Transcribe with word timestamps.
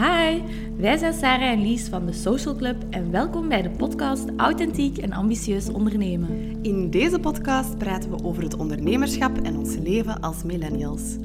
Hi, 0.00 0.42
wij 0.76 0.96
zijn 0.96 1.14
Sarah 1.14 1.50
en 1.50 1.62
Lies 1.62 1.88
van 1.88 2.06
de 2.06 2.12
Social 2.12 2.56
Club 2.56 2.84
en 2.90 3.10
welkom 3.10 3.48
bij 3.48 3.62
de 3.62 3.70
podcast 3.70 4.24
Authentiek 4.36 4.98
en 4.98 5.12
Ambitieus 5.12 5.68
Ondernemen. 5.68 6.58
In 6.62 6.90
deze 6.90 7.18
podcast 7.18 7.78
praten 7.78 8.10
we 8.10 8.24
over 8.24 8.42
het 8.42 8.56
ondernemerschap 8.56 9.38
en 9.38 9.56
ons 9.56 9.76
leven 9.76 10.20
als 10.20 10.42
millennials. 10.42 11.16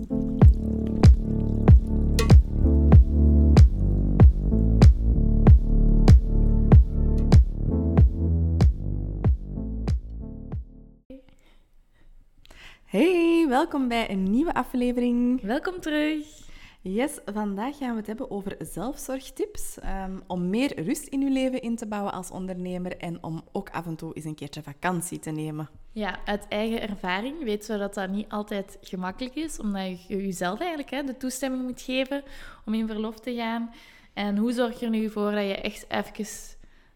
Hey, 12.85 13.45
welkom 13.49 13.87
bij 13.87 14.09
een 14.09 14.31
nieuwe 14.31 14.53
aflevering. 14.53 15.41
Welkom 15.41 15.79
terug. 15.79 16.44
Yes, 16.87 17.19
vandaag 17.25 17.77
gaan 17.77 17.89
we 17.89 17.97
het 17.97 18.07
hebben 18.07 18.31
over 18.31 18.55
zelfzorgtips 18.59 19.77
um, 20.05 20.21
om 20.27 20.49
meer 20.49 20.83
rust 20.83 21.07
in 21.07 21.21
uw 21.21 21.33
leven 21.33 21.61
in 21.61 21.75
te 21.75 21.87
bouwen 21.87 22.13
als 22.13 22.31
ondernemer 22.31 22.97
en 22.97 23.23
om 23.23 23.43
ook 23.51 23.69
af 23.69 23.85
en 23.85 23.95
toe 23.95 24.13
eens 24.13 24.25
een 24.25 24.35
keertje 24.35 24.63
vakantie 24.63 25.19
te 25.19 25.31
nemen. 25.31 25.69
Ja, 25.91 26.19
uit 26.25 26.47
eigen 26.47 26.81
ervaring 26.81 27.43
weten 27.43 27.73
we 27.73 27.79
dat 27.79 27.93
dat 27.93 28.09
niet 28.09 28.29
altijd 28.29 28.77
gemakkelijk 28.81 29.35
is, 29.35 29.59
omdat 29.59 30.07
je 30.07 30.25
jezelf 30.25 30.59
eigenlijk 30.59 30.89
hè, 30.89 31.03
de 31.03 31.17
toestemming 31.17 31.63
moet 31.63 31.81
geven 31.81 32.23
om 32.65 32.73
in 32.73 32.87
verlof 32.87 33.19
te 33.19 33.35
gaan. 33.35 33.73
En 34.13 34.37
hoe 34.37 34.51
zorg 34.51 34.79
je 34.79 34.85
er 34.85 34.91
nu 34.91 35.09
voor 35.09 35.31
dat 35.31 35.45
je 35.45 35.55
echt 35.55 35.85
even 35.89 36.27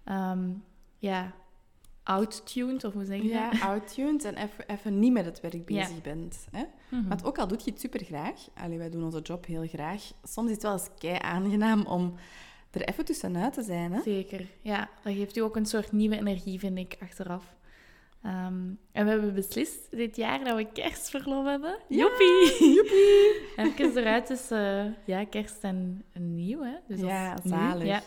um, 0.05 0.63
ja, 0.97 1.33
outtuned, 2.09 2.83
of 2.83 2.93
hoe 2.93 3.05
zeg 3.05 3.21
je 3.21 3.27
Ja, 3.27 3.51
outtuned 3.61 4.23
en 4.23 4.35
even, 4.35 4.67
even 4.67 4.99
niet 4.99 5.13
met 5.13 5.25
het 5.25 5.41
werk 5.41 5.65
bezig 5.65 6.01
bent. 6.01 6.47
Hè? 6.51 6.63
Mm 6.89 7.07
Want 7.07 7.25
ook 7.25 7.37
al 7.37 7.47
doe 7.47 7.57
je 7.63 7.71
het 7.71 7.79
super 7.79 8.03
graag, 8.03 8.47
allee, 8.53 8.77
wij 8.77 8.89
doen 8.89 9.03
onze 9.03 9.21
job 9.21 9.45
heel 9.45 9.67
graag, 9.67 10.11
soms 10.23 10.47
is 10.47 10.53
het 10.53 10.63
wel 10.63 10.71
eens 10.71 10.89
kei 10.97 11.17
aangenaam 11.21 11.85
om 11.85 12.13
er 12.71 12.81
even 12.81 13.05
tussenuit 13.05 13.53
te 13.53 13.61
zijn. 13.61 13.91
Hè? 13.91 14.01
Zeker, 14.01 14.47
ja. 14.61 14.89
Dat 15.03 15.13
geeft 15.13 15.37
u 15.37 15.41
ook 15.41 15.55
een 15.55 15.65
soort 15.65 15.91
nieuwe 15.91 16.17
energie, 16.17 16.59
vind 16.59 16.77
ik, 16.77 16.97
achteraf. 17.01 17.57
Um, 18.25 18.79
en 18.91 19.05
we 19.05 19.09
hebben 19.09 19.33
beslist 19.33 19.91
dit 19.91 20.15
jaar 20.15 20.43
dat 20.43 20.55
we 20.55 20.71
kerstverlof 20.71 21.45
hebben. 21.45 21.77
Ja, 21.87 21.97
joepie! 21.97 22.73
joepie. 22.73 23.41
Even 23.77 23.97
eruit 23.97 24.25
tussen 24.25 24.95
ja, 25.05 25.25
kerst 25.25 25.63
en, 25.63 26.03
nieuw, 26.13 26.61
hè. 26.61 26.75
Dus 26.87 26.99
ja, 26.99 27.37
zalig. 27.43 27.87
Ja. 27.87 28.01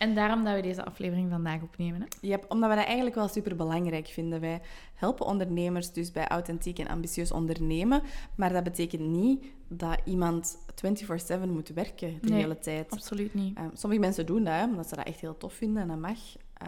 En 0.00 0.14
daarom 0.14 0.44
dat 0.44 0.54
we 0.54 0.60
deze 0.60 0.84
aflevering 0.84 1.30
vandaag 1.30 1.62
opnemen. 1.62 2.00
Hè? 2.00 2.06
Yep, 2.28 2.44
omdat 2.48 2.70
we 2.70 2.76
dat 2.76 2.84
eigenlijk 2.84 3.16
wel 3.16 3.28
super 3.28 3.56
belangrijk 3.56 4.06
vinden. 4.06 4.40
Wij 4.40 4.60
helpen 4.94 5.26
ondernemers 5.26 5.92
dus 5.92 6.12
bij 6.12 6.28
authentiek 6.28 6.78
en 6.78 6.88
ambitieus 6.88 7.32
ondernemen. 7.32 8.02
Maar 8.34 8.52
dat 8.52 8.64
betekent 8.64 9.02
niet 9.02 9.44
dat 9.68 9.98
iemand 10.04 10.58
24-7 11.36 11.48
moet 11.48 11.68
werken 11.68 12.18
de 12.20 12.34
hele 12.34 12.58
tijd. 12.58 12.90
Absoluut 12.90 13.34
niet. 13.34 13.58
Um, 13.58 13.70
sommige 13.74 14.00
mensen 14.00 14.26
doen 14.26 14.44
dat, 14.44 14.64
omdat 14.64 14.88
ze 14.88 14.96
dat 14.96 15.06
echt 15.06 15.20
heel 15.20 15.36
tof 15.36 15.52
vinden 15.52 15.82
en 15.82 15.88
dat 15.88 15.98
mag. 15.98 16.18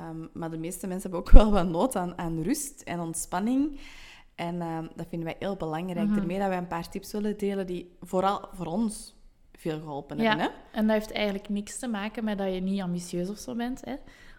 Um, 0.00 0.28
maar 0.32 0.50
de 0.50 0.58
meeste 0.58 0.86
mensen 0.86 1.10
hebben 1.10 1.28
ook 1.28 1.34
wel 1.42 1.50
wat 1.50 1.68
nood 1.68 1.96
aan, 1.96 2.18
aan 2.18 2.42
rust 2.42 2.80
en 2.80 3.00
ontspanning. 3.00 3.80
En 4.34 4.62
um, 4.62 4.88
dat 4.96 5.06
vinden 5.08 5.28
wij 5.28 5.36
heel 5.38 5.56
belangrijk. 5.56 6.08
Mm 6.08 6.14
Daarmee 6.14 6.38
dat 6.38 6.48
wij 6.48 6.58
een 6.58 6.66
paar 6.66 6.88
tips 6.88 7.12
willen 7.12 7.38
delen 7.38 7.66
die 7.66 7.96
vooral 8.00 8.48
voor 8.52 8.66
ons 8.66 9.14
veel 9.58 9.78
geholpen 9.78 10.18
hebben. 10.18 10.44
Ja, 10.44 10.50
hè? 10.50 10.78
en 10.78 10.86
dat 10.86 10.96
heeft 10.96 11.12
eigenlijk 11.12 11.48
niks 11.48 11.78
te 11.78 11.88
maken 11.88 12.24
met 12.24 12.38
dat 12.38 12.54
je 12.54 12.60
niet 12.60 12.80
ambitieus 12.80 13.28
of 13.28 13.38
zo 13.38 13.54
bent. 13.54 13.84
Hè? 13.84 13.94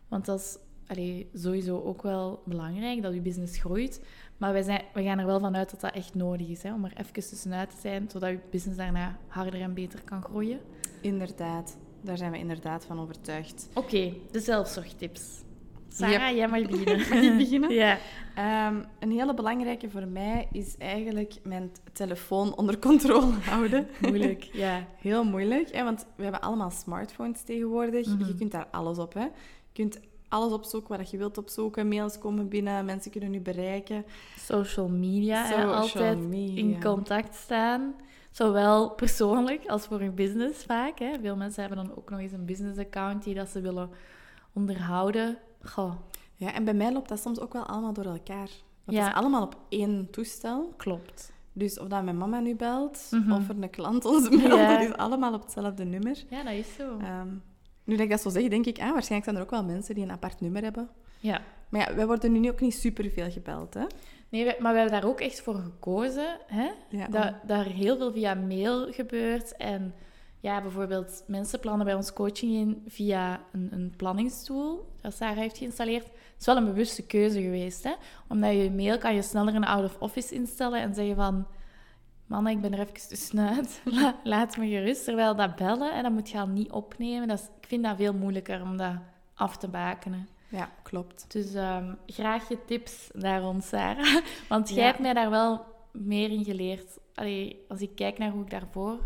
Want 0.08 0.25
dat 0.25 0.39
is 0.39 0.58
allee, 0.88 1.30
sowieso 1.33 1.81
ook 1.81 2.02
wel 2.02 2.42
belangrijk, 2.45 3.02
dat 3.02 3.14
je 3.14 3.22
business 3.22 3.59
groeit. 3.59 4.02
Maar 4.38 4.53
wij, 4.53 4.61
zijn, 4.61 4.81
wij 4.94 5.03
gaan 5.03 5.19
er 5.19 5.25
wel 5.25 5.39
vanuit 5.39 5.72
dat 5.72 5.81
dat 5.81 5.94
echt 5.94 6.16
nodig 6.16 6.47
is, 6.47 6.64
hè? 6.64 6.73
om 6.73 6.86
er 6.86 6.94
even 6.97 7.14
tussenuit 7.14 7.69
te 7.69 7.75
zijn, 7.81 8.09
zodat 8.09 8.30
je 8.30 8.39
business 8.50 8.78
daarna 8.78 9.17
harder 9.28 9.61
en 9.61 9.73
beter 9.73 10.02
kan 10.02 10.22
groeien. 10.22 10.59
Inderdaad, 11.02 11.78
daar 12.02 12.17
zijn 12.17 12.31
we 12.31 12.38
inderdaad 12.38 12.86
van 12.86 13.00
overtuigd. 13.00 13.69
Oké, 13.73 14.13
de 14.31 14.40
zelfzorgtips. 14.40 15.43
Sarah, 15.94 16.36
jij 16.36 16.48
mag 16.48 16.62
beginnen. 16.62 16.98
mag 17.09 17.22
ik 17.22 17.38
beginnen? 17.38 17.70
ja. 17.74 17.98
Um, 18.68 18.86
een 19.00 19.12
hele 19.12 19.34
belangrijke 19.34 19.90
voor 19.90 20.08
mij 20.08 20.48
is 20.52 20.78
eigenlijk 20.78 21.34
mijn 21.44 21.72
telefoon 21.94 22.58
onder 22.58 22.80
controle 22.80 23.31
houden. 23.50 23.88
moeilijk, 24.02 24.44
ja. 24.44 24.88
Heel 24.98 25.24
moeilijk, 25.24 25.72
hè, 25.72 25.84
want 25.84 26.06
we 26.16 26.24
hebben 26.24 26.42
allemaal 26.42 26.72
smartphones 26.72 27.42
tegenwoordig. 27.42 28.08
Mm 28.08 28.26
Je 28.26 28.36
kunt 28.36 28.52
daar 28.52 28.68
alles 28.72 28.98
op, 28.98 29.14
hè. 29.14 29.24
Je 29.24 29.74
kunt 29.74 30.00
alles 30.28 30.52
opzoeken 30.52 30.98
wat 30.98 31.09
je 31.09 31.18
wilt 31.18 31.38
opzoeken. 31.38 31.88
Mails 31.88 32.18
komen 32.18 32.48
binnen, 32.48 32.86
mensen 32.86 33.12
kunnen 33.12 33.34
u 33.34 33.40
bereiken. 33.40 34.06
Social 34.38 34.88
media, 34.88 35.46
Social 35.46 35.68
hè, 35.70 35.76
altijd 35.76 36.28
media. 36.28 36.58
in 36.58 36.82
contact 36.82 37.36
staan. 37.36 37.96
Zowel 38.32 38.90
persoonlijk 38.90 39.66
als 39.66 39.86
voor 39.86 40.02
een 40.02 40.16
business 40.16 40.64
vaak. 40.64 41.00
Hè. 41.00 41.12
Veel 41.22 41.36
mensen 41.36 41.64
hebben 41.64 41.86
dan 41.86 41.96
ook 41.98 42.09
nog 42.09 42.20
eens 42.20 42.32
een 42.32 42.46
business 42.46 42.80
account 42.80 43.24
die 43.24 43.34
dat 43.36 43.50
ze 43.50 43.62
willen 43.62 43.90
onderhouden. 44.53 45.38
Goh. 45.63 45.94
Ja, 46.35 46.53
en 46.53 46.63
bij 46.63 46.74
mij 46.74 46.94
loopt 46.94 47.09
dat 47.09 47.19
soms 47.19 47.40
ook 47.40 47.53
wel 47.53 47.66
allemaal 47.66 47.94
door 47.94 48.06
elkaar. 48.06 48.50
Dat 48.85 48.96
ja. 48.96 49.07
is 49.07 49.13
allemaal 49.13 49.44
op 49.44 49.57
één 49.69 50.07
toestel. 50.12 50.74
Klopt. 50.78 51.31
Dus 51.53 51.79
of 51.79 51.88
dat 51.88 52.03
mijn 52.03 52.18
mama 52.18 52.40
nu 52.40 52.56
belt, 52.56 53.07
mhm. 53.12 53.31
of 53.31 53.50
er 53.50 53.56
een 53.62 53.69
klant 53.69 54.06
ons 54.06 54.29
belt, 54.29 54.50
dat 54.50 54.81
is 54.81 54.94
allemaal 54.94 55.34
op 55.34 55.41
hetzelfde 55.41 55.84
nummer. 55.84 56.23
Ja, 56.29 56.44
dat 56.44 56.53
is 56.53 56.75
zo. 56.75 56.97
Um, 56.97 57.44
nu 57.84 57.96
dat 57.96 58.03
ik 58.03 58.09
dat 58.09 58.22
zo 58.22 58.29
zeg, 58.29 58.47
denk 58.47 58.66
ik, 58.66 58.79
ah, 58.79 58.91
waarschijnlijk 58.91 59.23
zijn 59.23 59.35
er 59.35 59.41
ook 59.41 59.50
wel 59.50 59.63
mensen 59.63 59.96
die 59.96 60.03
een 60.03 60.12
apart 60.12 60.41
nummer 60.41 60.62
hebben. 60.63 60.90
Ja. 61.19 61.41
Maar 61.69 61.90
ja, 61.90 61.96
wij 61.96 62.07
worden 62.07 62.31
nu 62.31 62.50
ook 62.50 62.62
niet 62.62 62.73
superveel 62.73 63.31
gebeld, 63.31 63.73
hè? 63.73 63.85
Nee, 64.29 64.46
maar 64.59 64.72
we 64.72 64.79
hebben 64.79 65.02
daar 65.02 65.09
ook 65.09 65.19
echt 65.19 65.41
voor 65.41 65.56
gekozen, 65.56 66.38
hè? 66.47 66.69
Ja, 66.90 67.07
dat, 67.07 67.34
er 67.47 67.66
heel 67.66 67.97
veel 67.97 68.12
via 68.12 68.34
mail 68.34 68.91
gebeurt 68.91 69.57
en 69.57 69.94
ja, 70.44 70.62
bijvoorbeeld 70.62 71.24
mensen 71.28 71.59
plannen 71.59 71.86
bij 71.86 71.96
ons 71.96 72.14
coaching 72.14 72.54
in 72.54 72.84
via 72.88 73.42
een, 73.52 73.68
een 73.72 73.94
planningstool 73.98 74.92
dat 75.02 75.14
Sarah 75.14 75.38
heeft 75.38 75.58
geïnstalleerd. 75.58 76.04
Het 76.04 76.40
is 76.40 76.46
wel 76.46 76.58
een 76.58 76.66
bewuste 76.66 77.06
keuze 77.06 77.42
geweest, 77.42 77.84
hè? 77.84 77.94
Omdat 78.28 78.52
je 78.52 78.72
mail 78.72 78.98
kan 78.98 79.16
je 79.16 79.22
sneller 79.22 79.56
een 79.56 79.66
out-of-office 79.66 80.34
instellen 80.34 80.82
en 80.82 80.94
zeggen 80.94 81.16
van... 81.16 81.48
Man, 82.26 82.48
ik 82.48 82.62
ben 82.62 82.74
er 82.74 82.80
even 82.80 83.08
tussenuit. 83.08 83.82
laat 84.24 84.58
me 84.58 84.68
gerust. 84.68 85.03
Terwijl 85.03 85.36
dat 85.36 85.56
bellen, 85.56 85.94
en 85.94 86.03
dat 86.03 86.12
moet 86.12 86.30
je 86.30 86.40
al 86.40 86.48
niet 86.48 86.72
opnemen. 86.72 87.28
Dat 87.28 87.40
is, 87.40 87.46
ik 87.62 87.68
vind 87.68 87.84
dat 87.84 87.98
veel 87.98 88.14
moeilijker 88.14 88.62
om 88.62 88.78
dat 88.78 88.96
af 89.34 89.58
te 89.58 89.68
bakenen. 89.68 90.28
Ja, 90.50 90.70
klopt. 90.82 91.26
Dus 91.32 91.53
um, 91.53 91.98
graag 92.06 92.50
je 92.50 92.66
tips 92.66 93.09
daar 93.14 93.42
rond, 93.42 93.64
Sarah. 93.64 94.18
Want 94.50 94.70
jij 94.70 94.86
hebt 94.86 95.00
mij 95.00 95.14
daar 95.14 95.30
wel 95.30 95.66
meer 95.92 96.30
in 96.30 96.44
geleerd. 96.44 97.00
Allee, 97.16 97.66
als 97.68 97.82
ik 97.82 97.96
kijk 97.96 98.18
naar 98.18 98.32
hoe 98.32 98.44
ik 98.44 98.50
daarvoor 98.50 99.00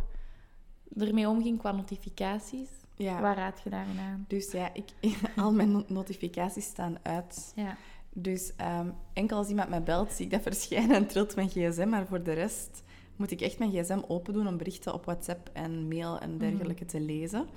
ermee 0.97 1.29
omging 1.29 1.59
qua 1.59 1.71
notificaties. 1.71 2.69
Ja. 2.95 3.21
Waar 3.21 3.35
raad 3.35 3.61
je 3.63 3.69
daarin 3.69 3.99
aan? 3.99 4.25
Dus 4.27 4.51
ja, 4.51 4.69
ik, 4.73 4.89
al 5.35 5.51
mijn 5.51 5.83
notificaties 5.87 6.65
staan 6.65 6.97
uit. 7.01 7.51
Ja. 7.55 7.77
Dus 8.13 8.51
um, 8.79 8.93
enkel 9.13 9.37
als 9.37 9.49
iemand 9.49 9.69
mij 9.69 9.83
belt, 9.83 10.11
zie 10.11 10.25
ik 10.25 10.31
dat 10.31 10.41
verschijnen 10.41 10.95
en 10.95 11.07
trilt 11.07 11.35
mijn 11.35 11.49
gsm. 11.49 11.89
Maar 11.89 12.07
voor 12.07 12.23
de 12.23 12.33
rest 12.33 12.83
moet 13.15 13.31
ik 13.31 13.41
echt 13.41 13.59
mijn 13.59 13.71
gsm 13.71 13.99
open 14.07 14.33
doen 14.33 14.47
om 14.47 14.57
berichten 14.57 14.93
op 14.93 15.05
WhatsApp 15.05 15.49
en 15.53 15.87
mail 15.87 16.19
en 16.19 16.37
dergelijke 16.37 16.85
te 16.85 16.99
lezen. 16.99 17.47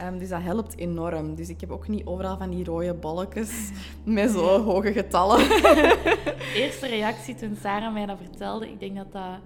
Um, 0.00 0.18
dus 0.18 0.28
dat 0.28 0.42
helpt 0.42 0.76
enorm. 0.76 1.34
Dus 1.34 1.48
ik 1.48 1.60
heb 1.60 1.70
ook 1.70 1.88
niet 1.88 2.06
overal 2.06 2.36
van 2.36 2.50
die 2.50 2.64
rode 2.64 2.94
bolletjes 2.94 3.70
met 4.04 4.30
zo 4.30 4.62
hoge 4.62 4.92
getallen. 4.92 5.40
Eerste 6.62 6.86
reactie 6.86 7.34
toen 7.34 7.56
Sarah 7.60 7.92
mij 7.92 8.06
dat 8.06 8.18
vertelde, 8.18 8.70
ik 8.70 8.80
denk 8.80 8.96
dat 8.96 9.12
dat 9.12 9.38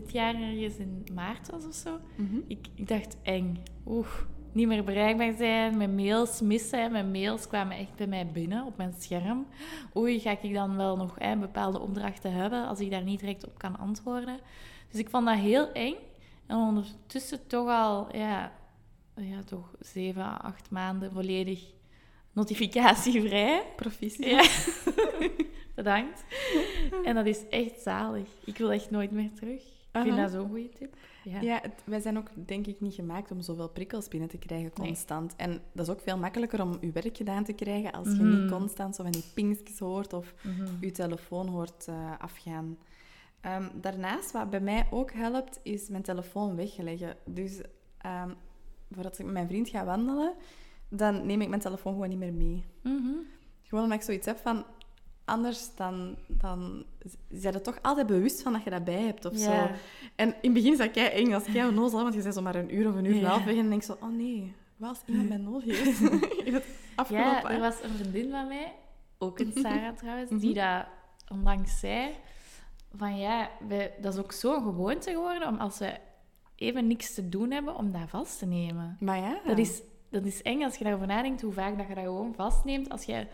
dit 0.00 0.12
jaar 0.12 0.34
ergens 0.34 0.76
in 0.76 1.06
maart 1.14 1.50
was 1.50 1.66
of 1.66 1.74
zo. 1.74 2.00
Mhm. 2.16 2.38
ik, 2.46 2.66
ik 2.74 2.88
dacht 2.88 3.16
eng. 3.22 3.62
Oeh, 3.86 4.08
niet 4.52 4.66
meer 4.66 4.84
bereikbaar 4.84 5.32
zijn, 5.32 5.76
mijn 5.76 5.94
mails 5.94 6.40
missen. 6.40 6.92
Mijn 6.92 7.10
mails 7.10 7.46
kwamen 7.46 7.76
echt 7.76 7.94
bij 7.94 8.06
mij 8.06 8.26
binnen 8.26 8.64
op 8.64 8.76
mijn 8.76 8.94
scherm. 8.98 9.46
Oei, 9.96 10.20
ga 10.20 10.38
ik 10.40 10.54
dan 10.54 10.76
wel 10.76 10.96
nog 10.96 11.14
hè, 11.18 11.36
bepaalde 11.36 11.80
opdrachten 11.80 12.32
hebben 12.32 12.66
als 12.66 12.80
ik 12.80 12.90
daar 12.90 13.02
niet 13.02 13.20
direct 13.20 13.46
op 13.46 13.58
kan 13.58 13.78
antwoorden? 13.78 14.38
Dus 14.90 15.00
ik 15.00 15.08
vond 15.08 15.26
dat 15.26 15.38
heel 15.38 15.72
eng. 15.72 15.94
En 16.46 16.56
ondertussen 16.56 17.46
toch 17.46 17.68
al, 17.68 18.16
ja, 18.16 18.52
ja 19.16 19.42
toch 19.42 19.74
zeven, 19.80 20.40
acht 20.40 20.70
maanden 20.70 21.12
volledig 21.12 21.64
notificatievrij. 22.32 23.62
Proficiat. 23.76 24.30
Ja. 24.30 25.28
Bedankt. 25.74 26.24
En 27.04 27.14
dat 27.14 27.26
is 27.26 27.48
echt 27.48 27.80
zalig. 27.80 28.28
Ik 28.44 28.58
wil 28.58 28.72
echt 28.72 28.90
nooit 28.90 29.10
meer 29.10 29.30
terug. 29.34 29.73
Ik 29.94 30.02
vind 30.02 30.16
dat 30.16 30.30
zo'n 30.30 30.48
goede 30.48 30.68
tip. 30.68 30.96
Ja, 31.24 31.40
ja 31.40 31.62
wij 31.84 32.00
zijn 32.00 32.18
ook 32.18 32.28
denk 32.34 32.66
ik 32.66 32.80
niet 32.80 32.94
gemaakt 32.94 33.30
om 33.30 33.40
zoveel 33.40 33.68
prikkels 33.68 34.08
binnen 34.08 34.28
te 34.28 34.38
krijgen 34.38 34.72
constant. 34.72 35.36
En 35.36 35.60
dat 35.72 35.86
is 35.86 35.92
ook 35.94 36.00
veel 36.00 36.18
makkelijker 36.18 36.62
om 36.62 36.78
je 36.80 36.92
werk 36.92 37.16
gedaan 37.16 37.44
te 37.44 37.52
krijgen 37.52 37.92
als 37.92 38.08
je 38.08 38.22
niet 38.22 38.38
mhm. 38.38 38.48
constant 38.48 38.96
zo 38.96 39.02
van 39.02 39.12
die 39.12 39.24
pingjes 39.34 39.78
hoort 39.78 40.12
of 40.12 40.34
mm 40.42 40.62
je 40.80 40.90
telefoon 40.90 41.48
hoort 41.48 41.86
uh, 41.88 42.12
afgaan. 42.18 42.76
Um, 43.46 43.70
daarnaast, 43.80 44.32
wat 44.32 44.50
bij 44.50 44.60
mij 44.60 44.86
ook 44.90 45.12
helpt, 45.12 45.60
is 45.62 45.88
mijn 45.88 46.02
telefoon 46.02 46.56
wegleggen. 46.56 47.16
Dus 47.24 47.58
um, 48.06 48.34
voordat 48.90 49.18
ik 49.18 49.24
met 49.24 49.34
mijn 49.34 49.48
vriend 49.48 49.68
ga 49.68 49.84
wandelen, 49.84 50.34
dan 50.88 51.26
neem 51.26 51.40
ik 51.40 51.48
mijn 51.48 51.60
telefoon 51.60 51.92
gewoon 51.92 52.08
niet 52.08 52.18
meer 52.18 52.32
mee. 52.32 52.64
Mm 52.82 53.26
Gewoon 53.62 53.84
omdat 53.84 53.98
ik 53.98 54.04
zoiets 54.04 54.26
heb 54.26 54.38
van, 54.38 54.64
anders 55.24 55.74
dan, 55.74 56.16
dan 56.28 56.84
zijn 57.28 57.54
er 57.54 57.62
toch 57.62 57.78
altijd 57.82 58.06
bewust 58.06 58.42
van 58.42 58.52
dat 58.52 58.64
je 58.64 58.70
dat 58.70 58.84
bij 58.84 59.02
hebt 59.02 59.24
of 59.24 59.36
zo. 59.36 59.50
En 60.16 60.28
in 60.28 60.34
het 60.40 60.52
begin 60.52 60.76
zat 60.76 60.94
jij 60.94 61.12
eng 61.12 61.32
als 61.32 61.46
jij 61.46 61.66
onnozel, 61.66 62.02
want 62.02 62.14
je 62.14 62.20
zei 62.20 62.32
zo 62.32 62.42
maar 62.42 62.54
een 62.54 62.74
uur 62.74 62.88
of 62.88 62.94
een 62.94 63.04
uur 63.04 63.16
een 63.16 63.24
half 63.24 63.44
weg 63.44 63.56
en 63.56 63.68
denk 63.68 63.82
zo, 63.82 63.96
oh 64.00 64.16
nee, 64.16 64.54
Wat 64.76 64.88
als 64.88 65.00
iemand 65.06 65.28
mij 65.28 65.36
nodig 65.36 65.64
heeft 65.64 66.00
afgelopen 66.94 67.30
Ja, 67.30 67.50
er 67.50 67.60
was 67.60 67.82
een 67.82 67.90
vriendin 67.90 68.30
van 68.30 68.48
mij, 68.48 68.72
ook 69.18 69.38
een 69.38 69.52
Sarah 69.62 69.96
trouwens, 69.96 70.40
die 70.40 70.54
dat 70.54 70.86
onlangs 71.28 71.80
zei 71.80 72.10
van 72.96 73.18
ja, 73.18 73.50
wij, 73.68 73.94
dat 74.00 74.14
is 74.14 74.20
ook 74.20 74.32
zo'n 74.32 74.62
gewoonte 74.62 75.10
geworden 75.10 75.48
om 75.48 75.56
als 75.56 75.78
we 75.78 75.98
even 76.56 76.86
niks 76.86 77.14
te 77.14 77.28
doen 77.28 77.50
hebben, 77.50 77.76
om 77.76 77.92
dat 77.92 78.08
vast 78.08 78.38
te 78.38 78.46
nemen. 78.46 78.96
Maar 79.00 79.18
ja. 79.18 79.40
Dat 79.46 79.58
is, 79.58 79.82
dat 80.10 80.24
is 80.24 80.42
eng 80.42 80.62
als 80.62 80.76
je 80.76 80.84
daarover 80.84 81.06
nadenkt, 81.06 81.42
hoe 81.42 81.52
vaak 81.52 81.78
dat 81.78 81.88
je 81.88 81.94
dat 81.94 82.04
gewoon 82.04 82.34
vastneemt 82.34 82.90
als 82.90 83.04
je 83.04 83.26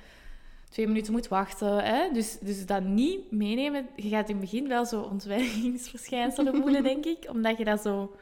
twee 0.70 0.86
minuten 0.86 1.12
moet 1.12 1.28
wachten. 1.28 1.84
Hè? 1.84 2.10
Dus, 2.12 2.38
dus 2.38 2.66
dat 2.66 2.82
niet 2.84 3.30
meenemen. 3.30 3.88
Je 3.96 4.08
gaat 4.08 4.28
in 4.28 4.36
het 4.36 4.44
begin 4.50 4.68
wel 4.68 4.84
zo 4.86 5.00
ontwijkingsverschijnselen 5.02 6.56
voelen, 6.62 6.82
denk 6.82 7.04
ik. 7.04 7.26
Omdat 7.30 7.58
je 7.58 7.64
dat 7.64 7.80
zo 7.80 8.14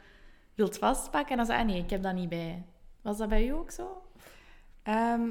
wilt 0.55 0.77
vastpakken. 0.77 1.31
En 1.31 1.37
dan 1.37 1.45
zeg 1.45 1.57
ah 1.59 1.65
nee, 1.65 1.81
ik 1.83 1.89
heb 1.89 2.03
dat 2.03 2.13
niet 2.13 2.29
bij. 2.29 2.63
Was 3.01 3.17
dat 3.17 3.29
bij 3.29 3.47
u 3.47 3.49
ook 3.49 3.71
zo? 3.71 4.01
Ehm, 4.83 5.29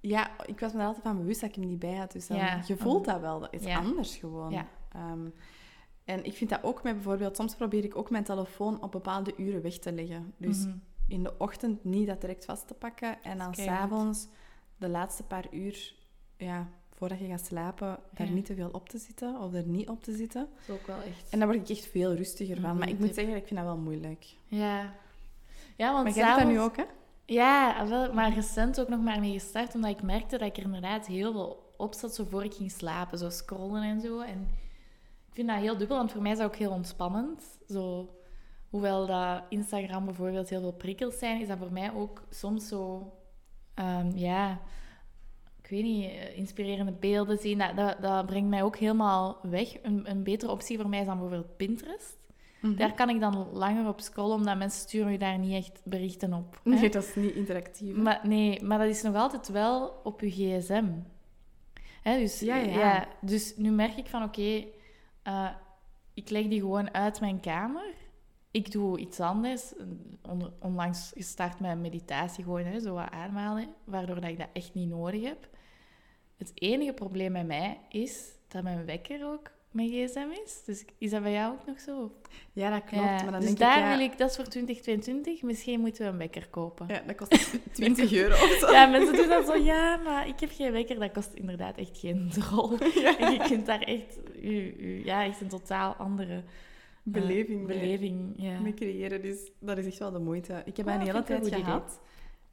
ja, 0.00 0.30
ik 0.46 0.60
was 0.60 0.72
me 0.72 0.80
er 0.80 0.86
altijd 0.86 1.04
van 1.04 1.16
bewust 1.16 1.40
dat 1.40 1.48
ik 1.50 1.54
hem 1.56 1.66
niet 1.66 1.78
bij 1.78 1.94
had. 1.96 2.12
Dus 2.12 2.26
dan, 2.26 2.36
ja, 2.36 2.62
je 2.66 2.76
voelt 2.76 3.04
dat 3.04 3.20
wel. 3.20 3.40
Dat 3.40 3.52
is 3.54 3.64
Ja. 3.64 3.78
anders 3.78 4.16
gewoon. 4.16 4.50
Ja. 4.50 4.66
Ehm, 4.92 5.28
en 6.04 6.24
ik 6.24 6.34
vind 6.34 6.50
dat 6.50 6.62
ook 6.62 6.82
met 6.82 6.94
bijvoorbeeld... 6.94 7.36
Soms 7.36 7.54
probeer 7.54 7.84
ik 7.84 7.96
ook 7.96 8.10
mijn 8.10 8.24
telefoon 8.24 8.82
op 8.82 8.92
bepaalde 8.92 9.32
uren 9.36 9.62
weg 9.62 9.78
te 9.78 9.92
leggen. 9.92 10.32
Dus 10.36 10.64
Mhm. 10.66 10.76
in 11.08 11.22
de 11.22 11.34
ochtend 11.38 11.84
niet 11.84 12.06
dat 12.06 12.20
direct 12.20 12.44
vast 12.44 12.66
te 12.68 12.74
pakken. 12.74 13.22
En 13.22 13.38
dan 13.38 13.54
s'avonds 13.54 14.28
de 14.76 14.88
laatste 14.88 15.22
paar 15.22 15.44
uur... 15.50 15.96
Ja, 16.38 16.68
voordat 16.94 17.18
je 17.18 17.26
gaat 17.26 17.44
slapen, 17.46 17.98
daar 18.10 18.26
Ja. 18.26 18.32
niet 18.32 18.46
te 18.46 18.54
veel 18.54 18.68
op 18.72 18.88
te 18.88 18.98
zitten. 18.98 19.40
Of 19.40 19.54
er 19.54 19.66
niet 19.66 19.88
op 19.88 20.02
te 20.02 20.16
zitten. 20.16 20.48
Dat 20.66 20.76
is 20.76 20.80
ook 20.80 20.86
wel 20.86 21.02
echt... 21.02 21.28
En 21.30 21.38
daar 21.38 21.48
word 21.48 21.60
ik 21.70 21.76
echt 21.76 21.86
veel 21.86 22.14
rustiger 22.14 22.54
van. 22.54 22.62
Maar 22.62 22.76
goeie 22.76 22.92
ik 22.92 22.98
moet 22.98 23.14
zeggen, 23.14 23.36
ik 23.36 23.46
vind 23.46 23.60
dat 23.60 23.68
wel 23.68 23.76
moeilijk. 23.78 24.26
Ja. 24.46 24.92
Ja, 25.76 25.92
want 25.92 26.04
Maar 26.04 26.14
jij 26.14 26.38
dat 26.38 26.46
nu 26.46 26.60
ook, 26.60 26.76
hè? 26.76 26.84
Ja, 27.24 27.86
wel, 27.88 28.12
maar 28.12 28.34
recent 28.34 28.80
ook 28.80 28.88
nog 28.88 29.00
maar 29.00 29.20
mee 29.20 29.32
gestart, 29.32 29.74
omdat 29.74 29.90
ik 29.90 30.02
merkte 30.02 30.38
dat 30.38 30.48
ik 30.48 30.56
er 30.56 30.62
inderdaad 30.62 31.06
heel 31.06 31.32
veel 31.32 31.72
op 31.76 31.94
zat, 31.94 32.14
zo 32.14 32.24
voor 32.24 32.44
ik 32.44 32.54
ging 32.54 32.70
slapen, 32.70 33.18
zo 33.18 33.30
scrollen 33.30 33.82
en 33.82 34.00
zo. 34.00 34.20
En 34.20 34.48
ik 35.28 35.34
vind 35.34 35.48
dat 35.48 35.56
heel 35.58 35.76
dubbel, 35.76 35.96
want 35.96 36.12
voor 36.12 36.22
mij 36.22 36.32
is 36.32 36.38
dat 36.38 36.46
ook 36.46 36.56
heel 36.56 36.70
ontspannend. 36.70 37.42
Zo, 37.68 38.14
hoewel 38.70 39.06
dat 39.06 39.42
Instagram 39.48 40.04
bijvoorbeeld 40.04 40.48
heel 40.48 40.60
veel 40.60 40.72
prikkels 40.72 41.18
zijn, 41.18 41.40
is 41.40 41.48
dat 41.48 41.58
voor 41.58 41.72
mij 41.72 41.92
ook 41.94 42.22
soms 42.30 42.68
zo, 42.68 43.12
ehm, 43.74 44.10
ja, 44.14 44.60
ik 45.68 45.74
weet 45.74 45.82
niet, 45.82 46.10
eh, 46.10 46.36
inspirerende 46.38 46.92
beelden 46.92 47.38
zien. 47.38 47.58
Dat, 47.58 47.76
dat, 47.76 47.96
dat 48.00 48.26
brengt 48.26 48.48
mij 48.48 48.62
ook 48.62 48.76
helemaal 48.76 49.38
weg. 49.42 49.82
Een, 49.82 50.10
een 50.10 50.22
betere 50.22 50.52
optie 50.52 50.78
voor 50.78 50.88
mij 50.88 51.00
is 51.00 51.06
dan 51.06 51.18
bijvoorbeeld 51.18 51.56
Pinterest. 51.56 52.16
Mhm. 52.60 52.76
Daar 52.76 52.94
kan 52.94 53.08
ik 53.08 53.20
dan 53.20 53.48
langer 53.52 53.88
op 53.88 54.00
scrollen, 54.00 54.36
omdat 54.36 54.56
mensen 54.58 54.80
sturen 54.80 55.12
je 55.12 55.18
daar 55.18 55.38
niet 55.38 55.54
echt 55.54 55.80
berichten 55.84 56.32
op. 56.32 56.60
hè. 56.64 56.70
Nee, 56.70 56.90
dat 56.90 57.04
is 57.04 57.14
niet 57.14 57.34
interactief. 57.34 57.94
hè? 57.96 58.02
Maar, 58.02 58.20
nee, 58.22 58.62
maar 58.62 58.78
dat 58.78 58.88
is 58.88 59.02
nog 59.02 59.14
altijd 59.14 59.48
wel 59.48 60.00
op 60.04 60.20
je 60.20 60.30
gsm. 60.30 60.84
Hè, 62.02 62.18
dus, 62.18 62.40
Ja, 62.40 62.56
ja. 62.56 63.08
dus 63.20 63.56
nu 63.56 63.70
merk 63.70 63.96
ik 63.96 64.06
van, 64.06 64.22
oké, 64.22 64.64
eh, 65.22 65.48
ik 66.14 66.30
leg 66.30 66.46
die 66.48 66.60
gewoon 66.60 66.94
uit 66.94 67.20
mijn 67.20 67.40
kamer. 67.40 67.94
Ik 68.50 68.72
doe 68.72 68.98
iets 68.98 69.20
anders. 69.20 69.72
On- 70.28 70.52
onlangs 70.60 71.12
gestart 71.16 71.60
met 71.60 71.78
meditatie, 71.78 72.44
gewoon 72.44 72.64
hè, 72.64 72.80
zo 72.80 72.94
wat 72.94 73.10
ademhalen, 73.10 73.68
waardoor 73.84 74.20
dat 74.20 74.30
ik 74.30 74.38
dat 74.38 74.48
echt 74.52 74.74
niet 74.74 74.88
nodig 74.88 75.22
heb. 75.22 75.48
Het 76.38 76.52
enige 76.54 76.92
probleem 76.92 77.32
bij 77.32 77.44
mij 77.44 77.78
is 77.88 78.24
dat 78.48 78.62
mijn 78.62 78.84
wekker 78.84 79.26
ook 79.32 79.50
mijn 79.70 79.88
gsm 79.88 80.26
is. 80.44 80.62
Dus 80.64 80.84
is 80.98 81.10
dat 81.10 81.22
bij 81.22 81.32
jou 81.32 81.52
ook 81.52 81.66
nog 81.66 81.80
zo? 81.80 82.12
Ja, 82.52 82.70
dat 82.70 82.84
klopt. 82.84 83.04
Ja, 83.04 83.22
Maar 83.22 83.30
dan 83.30 83.40
dus 83.40 83.44
denk 83.44 83.58
daar 83.58 83.78
ik, 83.78 83.84
ja, 83.84 83.96
wil 83.96 84.06
ik, 84.06 84.18
dat 84.18 84.30
is 84.30 84.36
voor 84.36 84.44
2022, 84.44 85.42
misschien 85.42 85.80
moeten 85.80 86.04
we 86.04 86.10
een 86.12 86.18
wekker 86.18 86.48
kopen. 86.50 86.86
Ja, 86.88 87.02
dat 87.06 87.16
kost 87.16 87.58
20 87.72 88.12
euro 88.12 88.32
of 88.34 88.56
zo. 88.60 88.70
Ja, 88.72 88.86
mensen 88.86 89.16
doen 89.16 89.28
dat 89.28 89.46
zo, 89.46 89.54
ja, 89.56 89.96
maar 89.96 90.28
ik 90.28 90.40
heb 90.40 90.50
geen 90.52 90.72
wekker. 90.72 90.98
Dat 90.98 91.12
kost 91.12 91.30
inderdaad 91.34 91.76
echt 91.76 91.98
geen 91.98 92.28
drol. 92.34 92.78
En 93.18 93.32
je 93.32 93.44
kunt 93.48 93.66
daar 93.66 93.80
echt, 93.82 94.18
u, 94.42 94.74
u- 94.78 95.04
ja, 95.04 95.24
echt 95.24 95.40
een 95.40 95.48
totaal 95.48 95.92
andere 95.94 96.34
eh, 96.36 96.42
Beleving 97.02 97.66
mee- 97.66 97.78
beleving 97.78 98.32
ja. 98.36 98.60
mee 98.60 98.74
creëren. 98.74 99.22
Dus 99.22 99.50
dat 99.58 99.78
is 99.78 99.86
echt 99.86 99.98
wel 99.98 100.10
de 100.10 100.18
moeite. 100.18 100.62
Ik 100.64 100.76
heb 100.76 100.86
een 100.86 101.00
hele 101.00 101.22
tijd 101.22 101.54
gehad. 101.54 102.00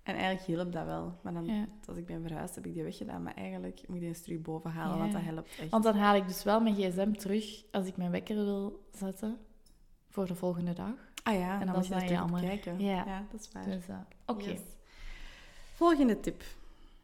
En 0.06 0.13
eigenlijk 0.16 0.46
hielp 0.46 0.72
dat 0.72 0.86
wel. 0.86 1.19
Maar 1.22 1.34
dan, 1.34 1.46
Ja. 1.46 1.66
als 1.88 1.98
ik 1.98 2.06
ben 2.06 2.22
verhuisd, 2.22 2.56
heb 2.56 2.66
ik 2.66 2.74
die 2.74 2.84
weggedaan. 2.84 3.24
Maar 3.24 3.34
eigenlijk 3.34 3.81
moet 3.88 3.96
ik 3.96 4.00
die 4.02 4.10
eens 4.10 4.22
terug 4.22 4.42
boven 4.42 4.72
halen, 4.72 4.94
Ja. 4.94 5.00
want 5.00 5.13
dat 5.13 5.22
helpt 5.22 5.50
echt. 5.60 5.69
Want 5.69 5.84
dan 5.84 5.96
haal 5.96 6.16
ik 6.16 6.28
dus 6.28 6.44
wel 6.44 6.60
mijn 6.62 6.75
gsm 6.75 7.12
terug 7.12 7.63
als 7.72 7.88
ik 7.88 7.98
mijn 7.98 8.12
wekker 8.12 8.36
wil 8.36 8.86
zetten 8.92 9.38
voor 10.10 10.25
de 10.28 10.36
volgende 10.36 10.74
dag. 10.74 10.94
ah 11.24 11.34
ja, 11.34 11.54
en 11.60 11.66
dan, 11.66 11.68
dat 11.68 11.75
moet 11.75 11.86
je 11.86 11.94
dan 11.94 12.07
jammer. 12.07 12.42
kijken. 12.42 12.80
Ja. 12.80 13.25
dat 13.31 13.42
is 13.42 13.52
waar. 13.52 13.66
Dus, 13.66 13.88
eh, 13.88 13.96
oké. 14.25 14.50
Yes. 14.50 14.60
Volgende 15.74 16.19
tip. 16.19 16.40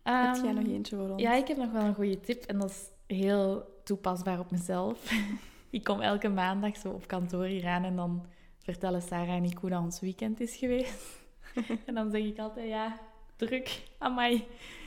heb 0.03 0.35
jij 0.35 0.43
Ehm, 0.45 0.55
nog 0.55 0.65
eentje 0.65 0.95
voor 0.95 1.09
ons? 1.09 1.21
Ja, 1.21 1.33
ik 1.35 1.47
heb 1.47 1.57
nog 1.57 1.71
wel 1.71 1.81
een 1.83 1.95
goede 1.95 2.19
tip 2.19 2.43
en 2.43 2.57
dat 2.59 2.69
is 2.69 2.89
heel 3.17 3.79
toepasbaar 3.83 4.39
op 4.39 4.51
mezelf. 4.51 5.11
ik 5.69 5.83
kom 5.83 6.01
elke 6.01 6.29
maandag 6.29 6.77
zo 6.77 6.89
op 6.89 7.07
kantoor 7.07 7.45
hier 7.45 7.67
aan 7.67 7.83
en 7.83 7.95
dan 7.95 8.25
vertellen 8.59 9.01
Sarah 9.01 9.35
en 9.35 9.43
ik 9.43 9.57
hoe 9.57 9.69
dat 9.69 9.81
ons 9.81 9.99
weekend 9.99 10.39
is 10.39 10.55
geweest. 10.55 11.19
en 11.85 11.93
dan 11.93 12.11
zeg 12.11 12.21
ik 12.23 12.39
altijd, 12.39 12.67
ja, 12.67 12.97
druk, 13.35 13.81
amai, 13.97 14.45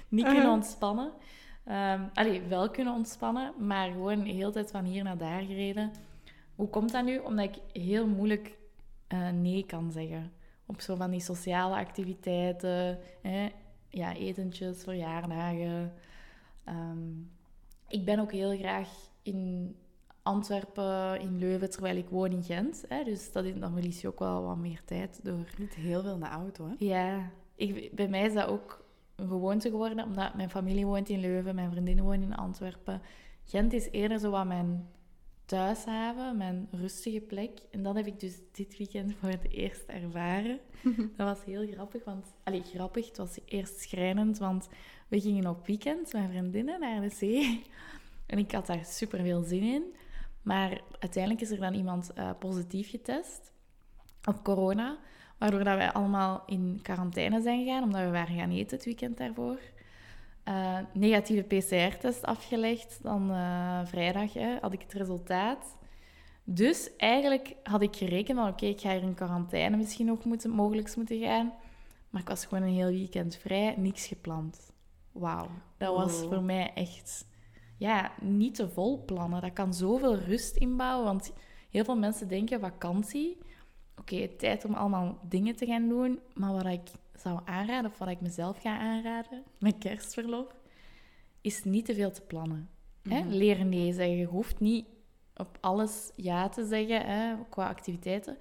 niet 0.09 0.25
kunnen 0.25 0.43
Uh-huh. 0.43 0.57
ontspannen. 0.57 1.13
Ehm 1.65 2.03
allee, 2.15 2.43
wel 2.43 2.71
kunnen 2.71 2.95
ontspannen, 2.95 3.53
maar 3.59 3.91
gewoon 3.91 4.25
de 4.25 4.31
hele 4.31 4.51
tijd 4.51 4.71
van 4.71 4.85
hier 4.85 5.05
naar 5.05 5.19
daar 5.19 5.43
gereden. 5.43 5.93
Hoe 6.55 6.69
komt 6.69 6.93
dat 6.93 7.05
nu? 7.05 7.19
Omdat 7.19 7.45
ik 7.45 7.83
heel 7.83 8.07
moeilijk 8.07 8.57
eh, 9.07 9.29
nee 9.29 9.67
kan 9.67 9.93
zeggen. 9.93 10.33
Op 10.67 10.81
zo 10.81 10.95
van 10.95 11.11
die 11.11 11.21
sociale 11.21 11.75
activiteiten, 11.75 12.99
hè? 13.23 13.49
ja, 13.89 14.15
etentjes, 14.15 14.83
verjaardagen. 14.83 15.93
Ehm, 16.65 17.11
ik 17.89 18.05
ben 18.05 18.19
ook 18.19 18.33
heel 18.33 18.57
graag 18.57 18.89
in 19.23 19.77
Antwerpen, 20.25 21.21
in 21.21 21.39
Leuven, 21.39 21.71
terwijl 21.71 21.97
ik 21.97 22.09
woon 22.09 22.31
in 22.31 22.43
Gent. 22.43 22.85
Hè? 22.89 23.05
Dus 23.05 23.33
dat 23.33 23.45
is, 23.45 23.55
dan 23.59 23.73
verlies 23.73 24.01
je 24.01 24.09
ook 24.09 24.19
wel 24.19 24.43
wat 24.43 24.57
meer 24.57 24.81
tijd 24.85 25.21
door... 25.23 25.47
Niet 25.59 25.75
heel 25.75 26.03
veel 26.03 26.15
in 26.15 26.21
de 26.21 26.27
auto, 26.27 26.67
hè? 26.67 26.75
Ja, 26.79 27.31
ik, 27.55 27.95
bij 27.95 28.09
mij 28.09 28.25
is 28.25 28.35
dat 28.35 28.47
ook 28.47 28.85
een 29.17 29.29
gewoonte 29.29 29.71
geworden, 29.71 30.05
omdat 30.05 30.35
mijn 30.35 30.51
familie 30.51 30.87
woont 30.87 31.09
in 31.09 31.21
Leuven, 31.21 31.55
mijn 31.55 31.71
vriendinnen 31.71 32.05
wonen 32.05 32.23
in 32.23 32.35
Antwerpen. 32.35 33.03
Gent 33.45 33.73
is 33.73 33.89
eerder 33.91 34.19
zo 34.19 34.31
wat 34.31 34.47
mijn 34.47 34.89
thuishaven, 35.45 36.37
mijn 36.37 36.69
rustige 36.71 37.21
plek. 37.21 37.59
En 37.71 37.83
dat 37.83 37.95
heb 37.95 38.07
ik 38.07 38.21
dus 38.21 38.39
dit 38.53 38.77
weekend 38.77 39.15
voor 39.21 39.29
het 39.29 39.51
eerst 39.51 39.85
ervaren. 39.87 40.61
dat 41.17 41.27
was 41.37 41.45
heel 41.45 41.67
grappig, 41.67 42.05
want... 42.05 42.27
Allee, 42.45 42.63
grappig, 42.63 43.07
het 43.07 43.17
was 43.17 43.39
eerst 43.45 43.81
schrijnend, 43.81 44.39
want 44.39 44.69
we 45.09 45.21
gingen 45.21 45.47
op 45.47 45.67
weekend, 45.67 46.13
mijn 46.13 46.29
vriendinnen, 46.29 46.81
naar 46.81 47.01
de 47.01 47.11
zee. 47.11 47.63
En 48.27 48.39
ik 48.39 48.53
had 48.53 48.67
daar 48.67 48.85
super 48.85 49.21
veel 49.21 49.43
zin 49.43 49.63
in. 49.63 49.95
Maar 50.45 50.81
uiteindelijk 50.99 51.43
is 51.43 51.51
er 51.51 51.61
dan 51.61 51.75
iemand 51.75 52.13
eh, 52.13 52.31
positief 52.39 52.91
getest 52.91 53.53
op 54.25 54.45
corona. 54.45 54.99
Waardoor 55.39 55.65
dat 55.65 55.77
wij 55.77 55.93
allemaal 55.93 56.43
in 56.47 56.79
quarantaine 56.83 57.43
zijn 57.43 57.65
gegaan, 57.65 57.83
omdat 57.83 58.01
we 58.01 58.11
waren 58.11 58.37
gaan 58.37 58.51
eten 58.51 58.77
het 58.77 58.85
weekend 58.85 59.17
daarvoor. 59.17 59.59
Eh, 60.45 60.79
negatieve 60.93 61.43
PCR-test 61.43 62.23
afgelegd. 62.25 62.99
Dan 63.03 63.31
eh, 63.31 63.81
vrijdag 63.85 64.33
hè, 64.33 64.57
had 64.61 64.73
ik 64.73 64.83
het 64.83 64.93
resultaat. 64.93 65.77
Dus 66.45 66.97
eigenlijk 66.97 67.55
had 67.63 67.83
ik 67.83 67.97
gerekend 67.97 68.39
van 68.39 68.49
oké, 68.49 68.67
ik 68.67 68.81
ga 68.81 68.91
hier 68.93 69.03
in 69.03 69.15
quarantaine 69.15 69.77
misschien 69.77 70.07
nog 70.07 70.25
moeten, 70.25 70.51
mogelijk 70.51 70.97
moeten 70.97 71.21
gaan. 71.21 71.53
Maar 72.11 72.21
ik 72.23 72.29
was 72.29 72.45
gewoon 72.47 72.65
een 72.65 72.75
heel 72.75 72.89
weekend 72.91 73.37
vrij, 73.37 73.75
niks 73.77 74.07
gepland. 74.07 74.73
Wauw, 75.13 75.49
dat 75.79 75.97
was 75.97 76.21
Wow. 76.21 76.33
voor 76.33 76.43
mij 76.43 76.73
echt 76.75 77.27
ja, 77.77 78.13
niet 78.21 78.55
te 78.55 78.69
vol 78.69 79.05
plannen. 79.05 79.41
Dat 79.41 79.53
kan 79.53 79.75
zoveel 79.75 80.17
rust 80.17 80.57
inbouwen, 80.57 81.05
want 81.05 81.33
heel 81.71 81.85
veel 81.85 81.97
mensen 81.97 82.29
denken 82.29 82.61
vakantie. 82.61 83.39
Oké, 83.99 84.29
tijd 84.29 84.65
om 84.65 84.75
allemaal 84.75 85.19
dingen 85.29 85.57
te 85.57 85.67
gaan 85.67 85.89
doen. 85.89 86.21
Maar 86.35 86.53
wat 86.53 86.67
ik 86.67 86.91
zou 87.15 87.41
aanraden, 87.45 87.91
of 87.91 87.99
wat 87.99 88.09
ik 88.09 88.21
mezelf 88.21 88.61
ga 88.61 88.79
aanraden 88.79 89.43
met 89.59 89.79
kerstverlof, 89.79 90.55
is 91.41 91.65
niet 91.65 91.85
te 91.85 91.95
veel 91.95 92.11
te 92.11 92.23
plannen. 92.23 92.69
Hè? 93.09 93.21
Mhm. 93.21 93.29
Leren 93.29 93.69
nee 93.69 93.93
zeggen. 93.93 94.17
Je 94.17 94.27
hoeft 94.27 94.61
niet 94.61 94.87
op 95.37 95.59
alles 95.61 96.11
ja 96.17 96.49
te 96.49 96.67
zeggen 96.67 97.07
hè, 97.07 97.35
qua 97.49 97.69
activiteiten. 97.69 98.39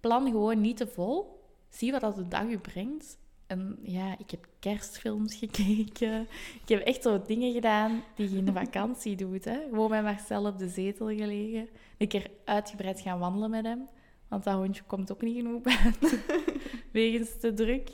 Plan 0.00 0.26
gewoon 0.26 0.60
niet 0.60 0.76
te 0.76 0.86
vol. 0.86 1.42
Zie 1.68 1.92
wat 1.92 2.00
dat 2.00 2.16
de 2.16 2.28
dag 2.28 2.44
u 2.44 2.58
brengt. 2.58 3.18
En 3.46 3.78
ja, 3.82 4.18
ik 4.18 4.30
heb 4.30 4.46
kerstfilms 4.58 5.34
gekeken. 5.44 6.26
Ik 6.62 6.68
heb 6.68 6.80
echt 6.80 7.02
zo 7.02 7.22
dingen 7.22 7.52
gedaan 7.52 8.02
die 8.14 8.30
je 8.30 8.36
in 8.36 8.44
de 8.44 8.52
vakantie 8.52 9.16
doet. 9.16 9.44
Hè? 9.44 9.58
Gewoon 9.68 9.88
bij 9.88 10.02
Marcel 10.02 10.46
op 10.46 10.58
de 10.58 10.68
zetel 10.68 11.06
gelegen. 11.06 11.68
Een 11.98 12.08
keer 12.08 12.30
uitgebreid 12.44 13.00
gaan 13.00 13.18
wandelen 13.18 13.50
met 13.50 13.64
hem. 13.64 13.88
Want 14.28 14.44
dat 14.44 14.54
hondje 14.54 14.82
komt 14.82 15.12
ook 15.12 15.22
niet 15.22 15.36
genoeg 15.36 15.62
buiten. 15.62 16.22
Wegens 16.92 17.38
te 17.40 17.54
druk. 17.54 17.92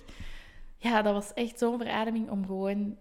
Ja, 0.77 1.03
dat 1.03 1.13
was 1.13 1.35
echt 1.35 1.59
zo'n 1.59 1.79
verademing 1.79 2.31
om 2.31 2.47
gewoon 2.47 2.97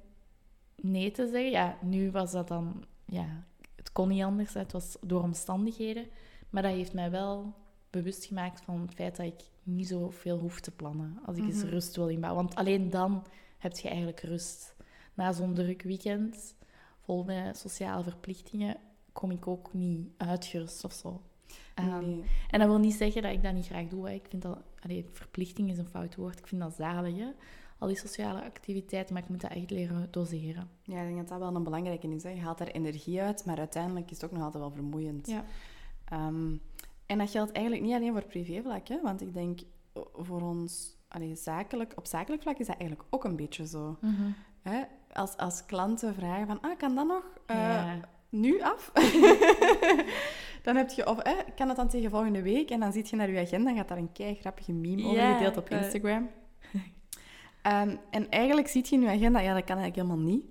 nee 0.75 1.11
te 1.11 1.27
zeggen. 1.27 1.51
Ja, 1.51 1.77
nu 1.81 2.11
was 2.11 2.31
dat 2.31 2.47
dan... 2.47 2.83
Ja, 3.05 3.43
het 3.75 3.91
kon 3.91 4.07
niet 4.07 4.23
anders. 4.23 4.53
hè. 4.53 4.59
Het 4.59 4.71
was 4.71 4.97
door 5.01 5.23
omstandigheden. 5.23 6.07
Maar 6.49 6.63
dat 6.63 6.71
heeft 6.71 6.93
mij 6.93 7.11
wel 7.11 7.53
bewust 7.89 8.25
gemaakt 8.25 8.61
van 8.61 8.81
het 8.81 8.93
feit 8.93 9.15
dat 9.15 9.25
ik 9.25 9.41
niet 9.63 9.87
zoveel 9.87 10.37
hoef 10.37 10.59
te 10.59 10.71
plannen 10.71 11.19
als 11.25 11.37
ik 11.37 11.43
eens 11.43 11.63
Mhm. 11.63 11.67
rust 11.69 11.95
wil 11.95 12.07
inbouwen. 12.07 12.43
Want 12.43 12.55
alleen 12.55 12.89
dan 12.89 13.23
heb 13.57 13.77
je 13.77 13.87
eigenlijk 13.87 14.19
rust. 14.19 14.75
Na 15.13 15.31
zo'n 15.31 15.53
druk 15.53 15.81
weekend, 15.81 16.55
vol 16.99 17.23
met 17.23 17.57
sociale 17.57 18.03
verplichtingen, 18.03 18.77
kom 19.11 19.31
ik 19.31 19.47
ook 19.47 19.73
niet 19.73 20.07
uitgerust 20.17 20.83
of 20.83 20.93
zo. 20.93 21.21
Nee. 21.75 22.23
En 22.49 22.59
dat 22.59 22.67
wil 22.67 22.77
niet 22.79 22.93
zeggen 22.93 23.21
dat 23.21 23.31
ik 23.31 23.43
dat 23.43 23.53
niet 23.53 23.65
graag 23.65 23.87
doe. 23.87 24.07
Hè. 24.07 24.13
Ik 24.13 24.25
vind 24.29 24.41
dat... 24.41 24.59
Allee, 24.79 25.05
verplichting 25.11 25.69
is 25.69 25.77
een 25.77 25.85
fout 25.87 26.15
woord. 26.15 26.39
Ik 26.39 26.47
vind 26.47 26.61
dat 26.61 26.73
zalig, 26.73 27.17
hè. 27.17 27.27
Al 27.77 27.87
die 27.87 27.97
sociale 27.97 28.43
activiteiten, 28.43 29.13
maar 29.13 29.23
ik 29.23 29.29
moet 29.29 29.41
dat 29.41 29.51
echt 29.51 29.69
leren 29.71 30.07
doseren. 30.11 30.69
Ja, 30.83 30.99
ik 31.01 31.05
denk 31.05 31.17
dat 31.17 31.27
dat 31.27 31.39
wel 31.39 31.55
een 31.55 31.63
belangrijke 31.63 32.07
is. 32.07 32.23
Hè. 32.23 32.29
Je 32.29 32.41
haalt 32.41 32.57
daar 32.57 32.67
energie 32.67 33.21
uit, 33.21 33.45
maar 33.45 33.57
uiteindelijk 33.57 34.11
is 34.11 34.21
het 34.21 34.25
ook 34.25 34.31
nog 34.37 34.43
altijd 34.43 34.63
wel 34.63 34.71
vermoeiend. 34.71 35.27
Ja. 35.27 35.45
Ehm, 36.05 36.55
en 37.09 37.17
dat 37.17 37.29
geldt 37.29 37.51
eigenlijk 37.51 37.85
niet 37.85 37.95
alleen 37.95 38.11
voor 38.11 38.25
privévlak, 38.25 38.87
hè, 38.87 39.01
want 39.01 39.21
ik 39.21 39.33
denk 39.33 39.59
voor 40.13 40.41
ons, 40.41 40.97
allee, 41.07 41.35
zakelijk, 41.35 41.93
op 41.95 42.05
zakelijk 42.05 42.41
vlak 42.41 42.57
is 42.57 42.67
dat 42.67 42.77
eigenlijk 42.77 43.09
ook 43.09 43.23
een 43.23 43.35
beetje 43.35 43.67
zo. 43.67 43.97
Hè? 44.61 44.81
Als, 45.13 45.37
als 45.37 45.65
klanten 45.65 46.13
vragen 46.13 46.47
van, 46.47 46.61
ah, 46.61 46.77
kan 46.77 46.95
dat 46.95 47.07
nog 47.07 47.23
eh, 47.45 47.55
Ja. 47.57 47.99
nu 48.29 48.61
af? 48.61 48.91
dan 50.65 50.75
heb 50.75 50.89
je, 50.89 51.07
of 51.07 51.19
eh, 51.19 51.33
kan 51.55 51.67
het 51.67 51.77
dan 51.77 51.87
tegen 51.87 52.09
volgende 52.09 52.41
week? 52.41 52.69
En 52.69 52.79
dan 52.79 52.91
ziet 52.91 53.09
je 53.09 53.15
naar 53.15 53.29
je 53.31 53.39
agenda, 53.39 53.65
dan 53.69 53.77
gaat 53.77 53.87
daar 53.87 53.97
een 53.97 54.11
kei 54.11 54.35
grappige 54.35 54.73
meme 54.73 55.03
over 55.03 55.17
Ja, 55.17 55.33
gedeeld 55.37 55.57
op 55.57 55.69
eh. 55.69 55.81
Instagram. 55.81 56.29
Ehm, 57.61 57.95
en 58.09 58.29
eigenlijk 58.29 58.67
ziet 58.67 58.89
je 58.89 58.95
in 58.95 59.01
je 59.01 59.07
agenda, 59.07 59.39
ja, 59.39 59.53
dat 59.53 59.63
kan 59.63 59.77
eigenlijk 59.77 60.07
helemaal 60.07 60.31
niet. 60.33 60.43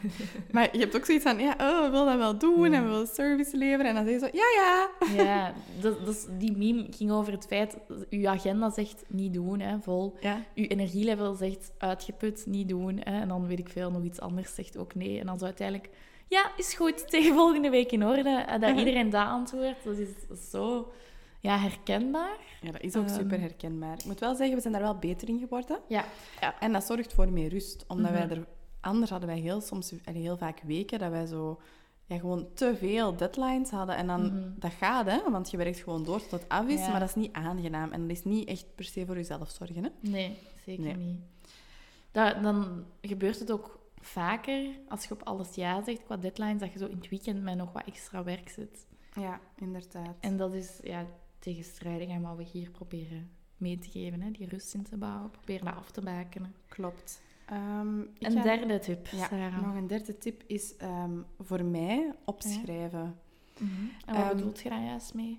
maar 0.52 0.68
je 0.72 0.78
hebt 0.78 0.96
ook 0.96 1.04
zoiets 1.04 1.24
van, 1.24 1.38
ja, 1.38 1.54
oh, 1.60 1.84
we 1.84 1.90
willen 1.90 2.06
dat 2.06 2.16
wel 2.16 2.38
doen 2.38 2.72
en 2.72 2.84
we 2.84 2.90
willen 2.90 3.06
service 3.06 3.56
leveren. 3.56 3.86
En 3.86 3.94
dan 3.94 4.04
zeg 4.04 4.12
je 4.12 4.18
zo, 4.18 4.28
ja, 4.32 4.44
ja. 4.54 5.24
Ja, 5.24 5.52
dat, 5.82 6.06
dat 6.06 6.28
die 6.38 6.56
meme 6.56 6.86
ging 6.90 7.10
over 7.10 7.32
het 7.32 7.46
feit... 7.46 7.76
Uw 8.10 8.28
agenda 8.28 8.70
zegt 8.70 9.04
niet 9.08 9.34
doen, 9.34 9.60
hè, 9.60 9.80
vol. 9.80 10.16
Ja, 10.20 10.42
Uw 10.54 10.64
energielevel 10.64 11.34
zegt 11.34 11.72
uitgeput, 11.78 12.44
niet 12.46 12.68
doen. 12.68 12.96
Hè, 12.96 13.20
en 13.20 13.28
dan 13.28 13.46
weet 13.46 13.58
ik 13.58 13.68
veel, 13.68 13.90
nog 13.90 14.02
iets 14.02 14.20
anders 14.20 14.54
zegt 14.54 14.76
ook 14.76 14.94
nee. 14.94 15.20
En 15.20 15.26
dan 15.26 15.38
zo 15.38 15.44
uiteindelijk... 15.44 15.90
Ja, 16.28 16.52
is 16.56 16.74
goed, 16.74 17.10
tegen 17.10 17.34
volgende 17.34 17.70
week 17.70 17.92
in 17.92 18.06
orde. 18.06 18.44
En 18.46 18.60
dat 18.60 18.78
iedereen 18.78 19.10
dat 19.10 19.26
antwoordt, 19.26 19.84
dat 19.84 19.98
is 19.98 20.50
zo 20.50 20.92
ja, 21.40 21.58
herkenbaar. 21.58 22.38
ja 22.60 22.70
dat 22.72 22.80
is 22.80 22.96
ook 22.96 23.06
Ehm. 23.06 23.14
super 23.18 23.40
herkenbaar. 23.40 23.98
Ik 23.98 24.04
moet 24.04 24.20
wel 24.20 24.34
zeggen, 24.34 24.54
we 24.56 24.60
zijn 24.60 24.72
daar 24.72 24.82
wel 24.82 24.98
beter 24.98 25.28
in 25.28 25.38
geworden. 25.38 25.78
Ja, 25.88 26.04
ja. 26.40 26.60
En 26.60 26.72
dat 26.72 26.84
zorgt 26.84 27.12
voor 27.12 27.32
meer 27.32 27.48
rust. 27.48 27.84
Omdat 27.88 28.10
Mhm. 28.12 28.28
wij 28.28 28.36
er... 28.36 28.46
Anders 28.80 29.10
hadden 29.10 29.28
wij 29.28 29.38
heel, 29.38 29.60
soms, 29.60 29.92
heel 30.04 30.36
vaak 30.36 30.60
weken 30.60 30.98
dat 30.98 31.10
wij 31.10 31.26
zo... 31.26 31.60
Ja, 32.06 32.18
gewoon 32.18 32.46
te 32.54 32.76
veel 32.76 33.16
deadlines 33.16 33.70
hadden. 33.70 33.96
En 33.96 34.06
dan... 34.06 34.22
Mhm. 34.26 34.50
Dat 34.58 34.72
gaat, 34.72 35.06
hè. 35.06 35.30
Want 35.30 35.50
je 35.50 35.56
werkt 35.56 35.78
gewoon 35.78 36.04
door 36.04 36.20
tot 36.20 36.30
het 36.30 36.48
af 36.48 36.66
is. 36.66 36.80
Ja. 36.80 36.90
Maar 36.90 37.00
dat 37.00 37.08
is 37.08 37.14
niet 37.14 37.32
aangenaam. 37.32 37.92
En 37.92 38.00
dat 38.00 38.10
is 38.16 38.24
niet 38.24 38.48
echt 38.48 38.66
per 38.74 38.84
se 38.84 39.06
voor 39.06 39.14
jezelf 39.16 39.50
zorgen, 39.50 39.84
hè. 39.84 39.90
Nee, 40.00 40.38
zeker 40.64 40.82
Nee. 40.84 40.94
niet. 40.96 41.18
Dat, 42.10 42.42
dan 42.42 42.84
gebeurt 43.00 43.38
het 43.38 43.50
ook 43.50 43.78
vaker, 44.00 44.64
als 44.88 45.04
je 45.04 45.14
op 45.14 45.22
alles 45.22 45.54
ja 45.54 45.84
zegt 45.84 46.04
qua 46.04 46.16
deadlines, 46.16 46.60
dat 46.60 46.72
je 46.72 46.78
zo 46.78 46.86
in 46.86 46.96
het 46.96 47.08
weekend 47.08 47.42
met 47.42 47.56
nog 47.56 47.72
wat 47.72 47.86
extra 47.86 48.24
werk 48.24 48.48
zit. 48.48 48.86
Ja, 49.14 49.40
inderdaad. 49.56 50.16
En 50.20 50.36
dat 50.36 50.54
is 50.54 50.78
ja, 50.82 51.06
tegenstrijdig 51.40 52.10
aan 52.10 52.22
wat 52.22 52.36
we 52.36 52.42
hier 52.42 52.70
proberen 52.70 53.30
mee 53.56 53.78
te 53.78 53.90
geven. 53.90 54.20
Hè? 54.22 54.30
Die 54.30 54.48
rust 54.48 54.74
in 54.74 54.82
te 54.82 54.96
bouwen, 54.96 55.30
proberen 55.30 55.64
dat 55.64 55.74
af 55.74 55.90
te 55.90 56.00
bakenen. 56.00 56.54
Klopt. 56.68 57.22
Ehm, 57.46 57.98
Een 57.98 58.32
ga- 58.32 58.42
derde 58.42 58.78
tip, 58.78 59.06
Ja, 59.06 59.26
Sarah. 59.28 59.66
nog 59.66 59.74
een 59.74 59.86
derde 59.86 60.18
tip 60.18 60.42
is 60.46 60.76
ehm, 60.76 61.18
voor 61.38 61.64
mij 61.64 62.12
opschrijven. 62.24 63.18
Mhm. 63.60 63.72
En 64.06 64.14
wat 64.14 64.24
Ehm, 64.24 64.36
bedoelt 64.36 64.60
je 64.60 64.68
daar 64.68 64.84
juist 64.84 65.14
mee? 65.14 65.38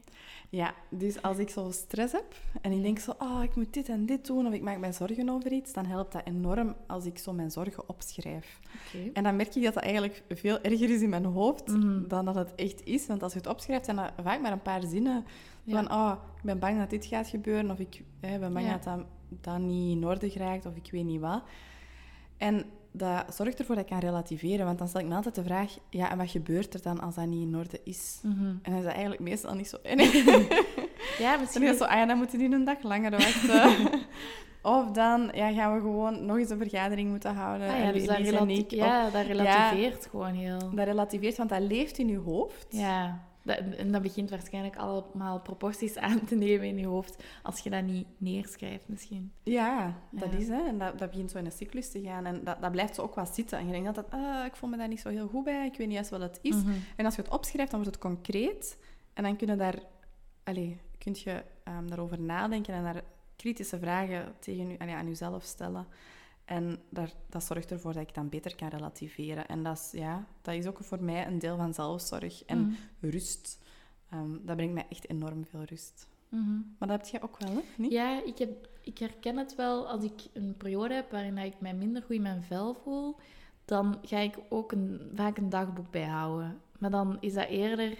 Ja, 0.49 0.73
dus 0.89 1.21
als 1.21 1.37
ik 1.37 1.49
zo 1.49 1.71
stress 1.71 2.11
heb 2.13 2.35
en 2.61 2.71
ik 2.71 2.81
denk 2.81 2.99
zo, 2.99 3.13
oh, 3.19 3.43
ik 3.43 3.55
moet 3.55 3.73
dit 3.73 3.89
en 3.89 4.05
dit 4.05 4.25
doen, 4.27 4.47
of 4.47 4.53
ik 4.53 4.61
maak 4.61 4.77
mij 4.79 4.93
zorgen 4.93 5.29
over 5.29 5.51
iets, 5.51 5.73
dan 5.73 5.85
helpt 5.85 6.11
dat 6.13 6.21
enorm 6.25 6.75
als 6.87 7.05
ik 7.05 7.17
zo 7.17 7.33
mijn 7.33 7.51
zorgen 7.51 7.89
opschrijf. 7.89 8.59
Oké. 8.87 9.09
En 9.13 9.23
dan 9.23 9.35
merk 9.35 9.55
ik 9.55 9.63
dat 9.63 9.73
dat 9.73 9.83
eigenlijk 9.83 10.23
veel 10.29 10.61
erger 10.61 10.89
is 10.89 11.01
in 11.01 11.09
mijn 11.09 11.25
hoofd 11.25 11.67
Mhm. 11.67 12.07
dan 12.07 12.25
dat 12.25 12.35
het 12.35 12.55
echt 12.55 12.85
is. 12.85 13.07
Want 13.07 13.23
als 13.23 13.31
je 13.33 13.37
het 13.37 13.47
opschrijft, 13.47 13.85
zijn 13.85 13.97
dat 13.97 14.11
vaak 14.23 14.41
maar 14.41 14.51
een 14.51 14.61
paar 14.61 14.83
zinnen. 14.83 15.25
Ja. 15.63 15.75
Van, 15.83 15.91
oh, 15.91 16.13
ik 16.37 16.43
ben 16.43 16.59
bang 16.59 16.77
dat 16.77 16.89
dit 16.89 17.05
gaat 17.05 17.27
gebeuren, 17.27 17.71
of 17.71 17.79
ik 17.79 18.01
eh, 18.19 18.37
ben 18.39 18.53
bang 18.53 18.65
Ja. 18.65 18.71
dat 18.71 18.83
dat, 18.83 19.05
dat 19.41 19.57
niet 19.59 19.97
in 19.97 20.05
orde 20.05 20.29
geraakt, 20.29 20.65
of 20.65 20.75
ik 20.75 20.91
weet 20.91 21.05
niet 21.05 21.19
wat. 21.21 21.43
En 22.37 22.65
dat 22.91 23.35
zorgt 23.35 23.59
ervoor 23.59 23.75
dat 23.75 23.83
ik 23.83 23.89
kan 23.89 23.99
relativeren, 23.99 24.65
want 24.65 24.77
dan 24.77 24.87
stel 24.87 25.01
ik 25.01 25.07
me 25.07 25.15
altijd 25.15 25.35
de 25.35 25.43
vraag, 25.43 25.77
ja, 25.89 26.11
en 26.11 26.17
wat 26.17 26.29
gebeurt 26.29 26.73
er 26.73 26.81
dan 26.81 26.99
als 27.01 27.15
dat 27.15 27.25
niet 27.25 27.47
in 27.47 27.55
orde 27.55 27.79
is? 27.83 28.19
Mhm. 28.23 28.45
En 28.45 28.59
dan 28.63 28.73
is 28.75 28.83
dat 28.83 28.91
eigenlijk 28.93 29.21
meestal 29.21 29.53
niet 29.55 29.67
zo 29.69 29.77
erg. 29.83 30.13
Ja, 31.19 31.31
Dan 31.31 31.39
misschien 31.39 31.61
is 31.61 31.67
het 31.69 31.77
is 31.77 31.77
zo, 31.77 31.83
ah 31.83 31.97
ja, 31.97 32.05
dan 32.05 32.17
moeten 32.17 32.37
die 32.39 32.51
een 32.53 32.63
dag 32.65 32.81
langer 32.83 33.11
wachten. 33.11 33.71
of 34.77 34.91
dan 34.91 35.29
ja, 35.33 35.51
gaan 35.53 35.73
we 35.75 35.79
gewoon 35.79 36.25
nog 36.25 36.37
eens 36.37 36.49
een 36.49 36.57
vergadering 36.57 37.09
moeten 37.09 37.35
houden. 37.35 37.67
Ah, 37.67 37.75
en 37.75 37.85
ja, 37.85 37.91
dus 37.91 38.05
dat, 38.05 38.15
en 38.17 38.23
relati- 38.23 38.57
ik. 38.57 38.65
Of- 38.65 38.71
ja, 38.71 39.09
dat 39.09 39.25
relativeert 39.25 40.07
gewoon 40.11 40.33
heel. 40.33 40.59
dat 40.75 40.85
relativeert, 40.85 41.37
want 41.37 41.49
dat 41.49 41.61
leeft 41.61 41.97
in 41.97 42.07
je 42.07 42.17
hoofd. 42.17 42.67
Ja, 42.69 43.29
dat, 43.43 43.57
en 43.77 43.91
dat 43.91 44.01
begint 44.01 44.29
waarschijnlijk 44.29 44.75
allemaal 44.75 45.39
proporties 45.39 45.97
aan 45.97 46.25
te 46.25 46.35
nemen 46.35 46.67
in 46.67 46.77
je 46.77 46.85
hoofd 46.85 47.23
als 47.43 47.59
je 47.59 47.69
dat 47.69 47.83
niet 47.83 48.07
neerschrijft 48.17 48.87
misschien. 48.87 49.31
Ja, 49.43 49.95
dat 50.11 50.31
Ja. 50.31 50.37
is 50.37 50.47
hè. 50.47 50.67
En 50.67 50.77
dat, 50.77 50.99
dat 50.99 51.09
begint 51.09 51.31
zo 51.31 51.37
in 51.37 51.45
een 51.45 51.51
cyclus 51.51 51.91
te 51.91 52.01
gaan. 52.01 52.25
En 52.25 52.43
dat, 52.43 52.61
dat 52.61 52.71
blijft 52.71 52.95
zo 52.95 53.01
ook 53.01 53.15
wat 53.15 53.35
zitten. 53.35 53.57
En 53.57 53.65
je 53.65 53.71
denkt 53.71 53.87
altijd, 53.87 54.09
ah, 54.09 54.45
ik 54.45 54.55
voel 54.55 54.69
me 54.69 54.77
daar 54.77 54.87
niet 54.87 54.99
zo 55.01 55.09
heel 55.09 55.27
goed 55.27 55.43
bij. 55.43 55.65
Ik 55.65 55.77
weet 55.77 55.87
niet 55.87 55.97
eens 55.97 56.09
wat 56.09 56.21
het 56.21 56.39
is. 56.41 56.55
Mhm. 56.55 56.71
En 56.95 57.05
als 57.05 57.15
je 57.15 57.21
het 57.21 57.31
opschrijft, 57.31 57.71
dan 57.71 57.81
wordt 57.83 57.95
het 57.95 58.05
concreet. 58.05 58.77
En 59.13 59.23
dan 59.23 59.35
kun 59.35 59.47
je 59.47 59.55
daar, 59.55 59.75
allez, 60.43 60.73
kun 60.97 61.15
je, 61.23 61.43
ehm, 61.63 61.87
daarover 61.87 62.19
nadenken 62.21 62.73
en 62.73 62.83
daar 62.83 63.01
kritische 63.35 63.79
vragen 63.79 64.33
tegen 64.39 64.79
aan 64.79 65.07
jezelf 65.07 65.43
stellen. 65.43 65.87
En 66.51 66.77
daar, 66.89 67.11
dat 67.29 67.43
zorgt 67.43 67.71
ervoor 67.71 67.93
dat 67.93 68.01
ik 68.01 68.13
dan 68.13 68.29
beter 68.29 68.55
kan 68.55 68.67
relativeren. 68.67 69.47
En 69.47 69.63
dat 69.63 69.77
is, 69.77 69.99
ja, 69.99 70.25
dat 70.41 70.53
is 70.53 70.65
ook 70.67 70.77
voor 70.83 71.03
mij 71.03 71.27
een 71.27 71.39
deel 71.39 71.57
van 71.57 71.73
zelfzorg 71.73 72.43
en 72.45 72.59
Mhm. 72.59 72.73
rust. 73.11 73.59
Ehm, 74.09 74.31
dat 74.41 74.55
brengt 74.55 74.73
mij 74.73 74.85
echt 74.89 75.09
enorm 75.09 75.45
veel 75.45 75.63
rust. 75.63 76.07
Mhm. 76.29 76.51
Maar 76.77 76.87
dat 76.87 77.01
heb 77.01 77.07
jij 77.07 77.21
ook 77.21 77.37
wel, 77.39 77.49
hè? 77.51 77.59
Niet? 77.77 77.91
Ja, 77.91 78.23
ik, 78.25 78.37
heb, 78.37 78.69
ik 78.83 78.97
herken 78.97 79.37
het 79.37 79.55
wel 79.55 79.87
als 79.87 80.03
ik 80.03 80.21
een 80.33 80.55
periode 80.57 80.93
heb 80.93 81.11
waarin 81.11 81.37
ik 81.37 81.59
mij 81.59 81.73
minder 81.73 82.01
goed 82.01 82.15
in 82.15 82.21
mijn 82.21 82.43
vel 82.43 82.73
voel. 82.73 83.15
Dan 83.65 83.97
ga 84.01 84.17
ik 84.17 84.37
ook 84.49 84.71
een, 84.71 85.11
vaak 85.15 85.37
een 85.37 85.49
dagboek 85.49 85.91
bijhouden. 85.91 86.59
Maar 86.79 86.91
dan 86.91 87.17
is 87.19 87.33
dat 87.33 87.47
eerder 87.47 87.97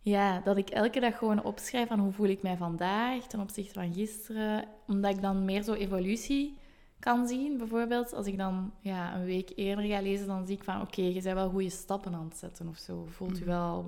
ja, 0.00 0.40
dat 0.40 0.56
ik 0.56 0.70
elke 0.70 1.00
dag 1.00 1.18
gewoon 1.18 1.44
opschrijf 1.44 1.88
van 1.88 1.98
hoe 1.98 2.12
voel 2.12 2.28
ik 2.28 2.42
mij 2.42 2.56
vandaag 2.56 3.26
ten 3.26 3.40
opzichte 3.40 3.72
van 3.72 3.94
gisteren. 3.94 4.64
Omdat 4.86 5.14
ik 5.14 5.22
dan 5.22 5.44
meer 5.44 5.62
zo 5.62 5.72
evolutie 5.72 6.60
kan 7.02 7.26
zien. 7.26 7.56
Bijvoorbeeld 7.58 8.14
als 8.14 8.26
ik 8.26 8.36
dan 8.38 8.72
ja, 8.80 9.14
een 9.14 9.24
week 9.24 9.52
eerder 9.56 9.84
ga 9.84 10.00
lezen, 10.00 10.26
dan 10.26 10.46
zie 10.46 10.56
ik 10.56 10.64
van 10.64 10.80
oké, 10.80 11.02
je 11.02 11.12
bent 11.22 11.34
wel 11.34 11.50
goede 11.50 11.70
stappen 11.70 12.14
aan 12.14 12.24
het 12.28 12.36
zetten 12.38 12.68
of 12.68 12.76
zo. 12.76 13.06
Voelt 13.10 13.38
je 13.38 13.44
Mhm. 13.44 13.50
wel 13.52 13.78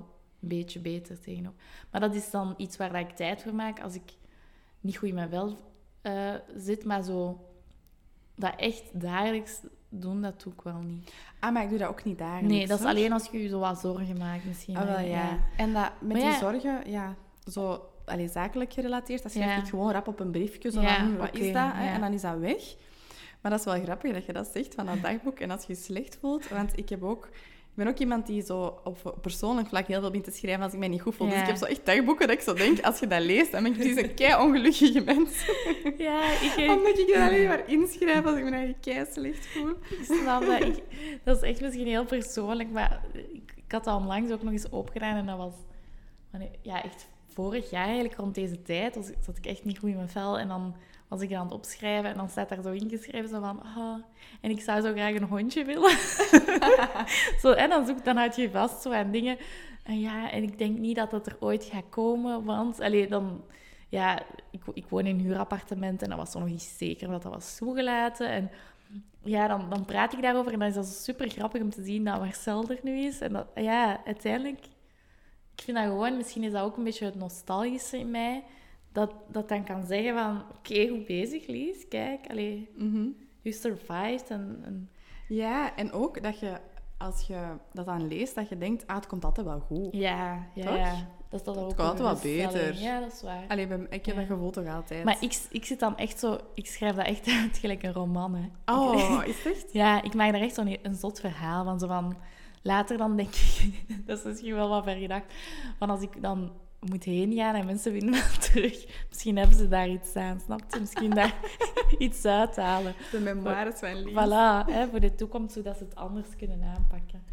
een 0.41 0.47
beetje 0.47 0.79
beter 0.79 1.19
tegenop. 1.19 1.53
Maar 1.91 2.01
dat 2.01 2.15
is 2.15 2.29
dan 2.31 2.53
iets 2.57 2.77
waar 2.77 2.91
dat 2.91 3.01
ik 3.01 3.09
tijd 3.15 3.43
voor 3.43 3.55
maak 3.55 3.81
als 3.81 3.95
ik 3.95 4.13
niet 4.81 4.97
goed 4.97 5.07
in 5.09 5.15
mijn 5.15 5.29
vel 5.29 5.57
eh, 6.01 6.33
zit, 6.55 6.85
maar 6.85 7.03
zo 7.03 7.39
dat 8.35 8.53
echt 8.57 8.83
dagelijks 9.01 9.59
doen, 9.89 10.21
dat 10.21 10.41
doe 10.43 10.53
ik 10.53 10.61
wel 10.61 10.79
niet. 10.79 11.13
Ah, 11.39 11.53
maar 11.53 11.63
ik 11.63 11.69
doe 11.69 11.77
dat 11.77 11.89
ook 11.89 12.03
niet 12.03 12.17
dagelijks. 12.17 12.47
Nee, 12.55 12.67
dat 12.67 12.77
is 12.77 12.83
hoor. 12.85 12.93
alleen 12.93 13.11
als 13.11 13.27
je 13.31 13.41
je 13.41 13.47
zo 13.47 13.59
wat 13.59 13.79
zorgen 13.79 14.17
maakt 14.17 14.45
misschien. 14.45 14.77
Ah, 14.77 14.85
wel, 14.87 14.99
ja. 14.99 15.39
En 15.57 15.73
dat, 15.73 15.91
met 16.01 16.21
die 16.21 16.33
zorgen, 16.33 16.89
ja, 16.89 17.15
zo 17.51 17.89
allee, 18.05 18.27
zakelijk 18.27 18.73
gerelateerd, 18.73 19.23
dat 19.23 19.31
schrijf 19.31 19.49
Ja. 19.55 19.57
ik 19.61 19.67
gewoon 19.69 19.91
rap 19.91 20.07
op 20.07 20.19
een 20.19 20.31
briefje, 20.31 20.71
zo 20.71 20.81
van, 20.81 20.93
hm, 20.93 21.15
wat 21.17 21.35
is 21.37 21.53
dat? 21.53 21.71
En 21.75 22.01
dan 22.01 22.13
is 22.13 22.21
dat 22.21 22.37
weg. 22.37 22.75
Maar 23.45 23.53
dat 23.53 23.65
is 23.65 23.73
wel 23.73 23.83
grappig 23.83 24.13
dat 24.13 24.25
je 24.25 24.33
dat 24.33 24.49
zegt, 24.53 24.75
van 24.75 24.85
dat 24.85 25.01
dagboek, 25.01 25.39
en 25.39 25.51
als 25.51 25.65
je 25.65 25.73
je 25.73 25.79
slecht 25.79 26.17
voelt. 26.21 26.49
Want 26.49 26.77
ik 26.77 26.89
heb 26.89 27.03
ook... 27.03 27.25
Ik 27.25 27.83
ben 27.83 27.87
ook 27.87 27.97
iemand 27.97 28.25
die 28.27 28.41
zo 28.41 28.79
op 28.83 29.17
persoonlijk 29.21 29.67
vlak 29.67 29.87
heel 29.87 29.99
veel 29.99 30.09
begint 30.09 30.25
te 30.25 30.39
schrijven 30.39 30.63
als 30.63 30.73
ik 30.73 30.79
mij 30.79 30.87
niet 30.87 31.01
goed 31.01 31.15
voel. 31.15 31.29
Dus 31.29 31.39
ik 31.39 31.45
heb 31.45 31.55
zo 31.55 31.65
echt 31.65 31.85
dagboeken 31.85 32.27
dat 32.27 32.35
ik 32.35 32.41
zo 32.43 32.53
denk, 32.53 32.79
als 32.79 32.99
je 32.99 33.07
dat 33.07 33.21
leest, 33.21 33.51
dan 33.51 33.63
ben 33.63 33.71
ik 33.71 33.77
precies 33.77 33.97
een 33.97 34.13
kei 34.21 34.43
ongelukkige 34.43 35.01
mens. 35.01 35.45
Ja, 35.97 36.31
ik, 36.31 36.69
Omdat 36.77 36.99
ik 36.99 37.07
dat 37.07 37.17
alleen 37.17 37.47
maar 37.47 37.69
inschrijf 37.69 38.25
als 38.25 38.37
ik 38.37 38.43
me 38.43 38.49
eigen 38.49 38.79
kei 38.79 39.05
slecht 39.11 39.47
voel. 39.47 39.69
ik 39.69 40.03
snap 40.03 40.45
dat. 40.45 40.61
Ik, 40.61 40.83
dat 41.23 41.43
is 41.43 41.49
echt 41.49 41.61
misschien 41.61 41.87
heel 41.87 42.05
persoonlijk, 42.05 42.71
maar 42.71 43.01
ik, 43.13 43.53
ik 43.55 43.71
had 43.71 43.83
dat 43.83 43.95
onlangs 43.95 44.31
ook 44.31 44.43
nog 44.43 44.51
eens 44.51 44.69
opgedaan 44.69 45.15
en 45.15 45.25
dat 45.25 45.37
was 45.37 45.53
ja, 46.61 46.83
echt 46.83 47.07
vorig 47.27 47.69
jaar 47.69 47.85
eigenlijk 47.85 48.15
rond 48.15 48.35
deze 48.35 48.61
tijd. 48.61 48.95
Was, 48.95 49.09
zat 49.25 49.37
ik 49.37 49.45
echt 49.45 49.65
niet 49.65 49.79
goed 49.79 49.89
in 49.89 49.95
mijn 49.95 50.09
vel 50.09 50.39
en 50.39 50.47
dan 50.47 50.75
was 51.07 51.21
ik 51.21 51.33
aan 51.33 51.45
het 51.45 51.53
opschrijven 51.53 52.09
en 52.09 52.17
dan 52.17 52.29
staat 52.29 52.49
daar 52.49 52.61
zo 52.61 52.71
ingeschreven 52.71 53.29
zo 53.29 53.39
van... 53.39 53.61
ah, 53.63 53.97
en 54.41 54.49
ik 54.49 54.61
zou 54.61 54.81
zo 54.81 54.91
graag 54.91 55.15
een 55.15 55.23
hondje 55.23 55.65
willen. 55.65 55.97
zo, 57.41 57.51
en 57.51 57.69
dan, 57.69 57.85
zoek, 57.85 58.05
dan 58.05 58.17
houd 58.17 58.35
je 58.35 58.49
vast 58.49 58.81
zo 58.81 58.91
aan 58.91 59.11
dingen. 59.11 59.37
En 59.83 59.99
ja, 59.99 60.31
en 60.31 60.43
ik 60.43 60.57
denk 60.57 60.77
niet 60.77 60.95
dat 60.95 61.11
dat 61.11 61.27
er 61.27 61.37
ooit 61.39 61.63
gaat 61.63 61.89
komen, 61.89 62.43
want... 62.43 62.79
Allee, 62.79 63.07
dan... 63.07 63.43
Ja, 63.89 64.19
ik, 64.51 64.61
ik 64.73 64.85
woon 64.89 65.05
in 65.05 65.15
een 65.15 65.25
huurappartement 65.25 66.01
en 66.01 66.09
dat 66.09 66.17
was 66.17 66.31
zo 66.31 66.39
nog 66.39 66.47
niet 66.47 66.73
zeker 66.77 67.07
dat 67.07 67.21
dat 67.21 67.33
was 67.33 67.57
toegelaten. 67.57 68.29
En 68.29 68.51
ja, 69.23 69.47
dan, 69.47 69.69
dan 69.69 69.85
praat 69.85 70.13
ik 70.13 70.21
daarover 70.21 70.53
en 70.53 70.59
dan 70.59 70.67
is 70.67 70.73
dat 70.73 70.87
super 70.87 71.29
grappig 71.29 71.61
om 71.61 71.69
te 71.69 71.83
zien 71.83 72.03
dat 72.03 72.19
Marcel 72.19 72.69
er 72.69 72.79
nu 72.83 72.99
is. 72.99 73.21
En 73.21 73.33
dat, 73.33 73.47
ja, 73.55 74.05
uiteindelijk... 74.05 74.59
Ik 75.55 75.61
vind 75.63 75.77
dat 75.77 75.85
gewoon... 75.85 76.17
Misschien 76.17 76.43
is 76.43 76.51
dat 76.51 76.63
ook 76.63 76.77
een 76.77 76.83
beetje 76.83 77.05
het 77.05 77.15
nostalgische 77.15 77.97
in 77.97 78.11
mij. 78.11 78.43
Dat, 78.95 79.13
dat 79.27 79.49
dan 79.49 79.63
kan 79.63 79.85
zeggen 79.85 80.13
van... 80.13 80.43
Oké, 80.57 80.87
goed 80.87 81.05
bezig, 81.05 81.47
Lies. 81.47 81.87
Kijk, 81.87 82.19
allee, 82.29 82.69
Mhm. 82.77 83.07
you 83.41 83.55
survived. 83.55 84.29
En, 84.29 84.59
en 84.63 84.89
Ja, 85.27 85.75
en 85.75 85.91
ook 85.91 86.23
dat 86.23 86.39
je, 86.39 86.57
als 86.97 87.27
je 87.27 87.47
dat 87.73 87.85
dan 87.85 88.07
leest, 88.07 88.35
dat 88.35 88.49
je 88.49 88.57
denkt, 88.57 88.87
ah, 88.87 88.95
het 88.95 89.07
komt 89.07 89.25
altijd 89.25 89.47
wel 89.47 89.59
goed. 89.59 89.87
ja, 89.91 90.47
ja, 90.55 90.65
Toch? 90.65 90.75
ja. 90.77 90.93
Dat 91.29 91.39
is 91.47 91.53
dan 91.53 91.63
ook 91.63 91.75
kan 91.75 91.85
altijd 91.85 92.03
wel 92.23 92.33
beter. 92.51 92.81
Ja, 92.81 92.99
dat 92.99 93.11
is 93.13 93.21
waar. 93.21 93.43
Allee, 93.47 93.67
ik 93.89 94.05
heb 94.05 94.15
Ja. 94.15 94.21
dat 94.21 94.25
gevoel 94.25 94.51
toch 94.51 94.67
altijd. 94.67 95.03
Maar 95.03 95.17
ik, 95.19 95.39
ik 95.49 95.65
zit 95.65 95.79
dan 95.79 95.97
echt 95.97 96.19
zo... 96.19 96.37
Ik 96.53 96.67
schrijf 96.67 96.95
dat 96.95 97.05
echt 97.05 97.27
uit 97.41 97.57
gelijk 97.57 97.83
een 97.83 97.93
roman, 97.93 98.35
hè. 98.35 98.73
Oh, 98.73 99.23
is 99.27 99.43
het 99.43 99.53
echt? 99.53 99.73
Ja, 99.73 100.01
ik 100.03 100.13
maak 100.13 100.31
daar 100.31 100.41
echt 100.41 100.55
zo'n 100.55 100.77
een 100.81 100.95
zot 100.95 101.19
verhaal 101.19 101.63
van. 101.63 101.79
Zo 101.79 101.87
van 101.87 102.15
later 102.61 102.97
dan 102.97 103.15
denk 103.17 103.29
ik, 103.35 103.73
dat 104.07 104.17
is 104.17 104.23
misschien 104.23 104.55
wel 104.55 104.69
wat 104.69 104.83
ver 104.83 104.95
gedacht, 104.95 105.33
van 105.77 105.89
als 105.89 106.01
ik 106.01 106.21
dan 106.21 106.51
moet 106.79 107.03
heen 107.03 107.33
gaan 107.33 107.55
en 107.55 107.65
mensen 107.65 107.91
vinden 107.91 108.09
me 108.09 108.35
terug, 108.51 109.05
misschien 109.09 109.37
hebben 109.37 109.57
ze 109.57 109.67
daar 109.67 109.89
iets 109.89 110.15
aan, 110.15 110.39
snap 110.45 110.61
je? 110.73 110.79
Misschien 110.79 111.09
daar 111.09 111.33
iets 111.97 112.25
uithalen. 112.25 112.93
De 113.11 113.19
memoires 113.19 113.79
van 113.79 114.03
Lies. 114.03 114.13
Voilà, 114.13 114.71
hè, 114.71 114.87
voor 114.87 114.99
de 114.99 115.15
toekomst, 115.15 115.53
zodat 115.53 115.77
ze 115.77 115.83
het 115.83 115.95
anders 115.95 116.27
kunnen 116.37 116.63
aanpakken. 116.75 117.23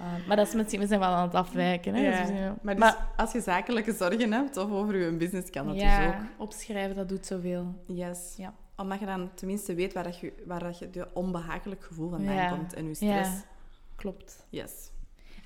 Uh, 0.00 0.06
maar 0.28 0.36
dat 0.36 0.46
is 0.46 0.54
misschien, 0.54 0.80
we 0.80 0.86
zijn 0.86 1.00
wel 1.00 1.08
aan 1.08 1.22
het 1.26 1.34
afwijken. 1.34 1.94
Hè? 1.94 2.00
Ja, 2.00 2.10
Dus 2.10 2.20
we 2.20 2.26
zijn- 2.26 2.58
maar, 2.62 2.76
dus 2.76 2.94
als 3.16 3.32
je 3.32 3.40
zakelijke 3.40 3.92
zorgen 3.92 4.32
hebt 4.32 4.56
of 4.56 4.70
over 4.70 4.96
je 4.96 5.12
business, 5.16 5.50
kan 5.50 5.64
dat 5.66 5.74
dus 5.74 5.82
ja, 5.82 6.06
ook. 6.08 6.14
opschrijven, 6.42 6.96
dat 6.96 7.08
doet 7.08 7.26
zoveel. 7.26 7.74
Yes. 7.86 8.34
Ja. 8.36 8.54
Omdat 8.76 8.98
je 9.00 9.06
dan 9.06 9.30
tenminste 9.34 9.74
weet 9.74 9.92
waar, 9.92 10.02
dat 10.04 10.18
je, 10.18 10.32
waar 10.46 10.60
dat 10.62 10.78
je 10.78 10.90
de 10.90 11.08
onbehagelijk 11.14 11.84
gevoel 11.84 12.10
vandaan 12.10 12.34
Ja. 12.34 12.48
komt 12.48 12.74
en 12.74 12.86
je 12.88 12.94
stress. 12.94 13.30
Ja, 13.30 13.42
klopt. 13.96 14.46
Yes. 14.48 14.90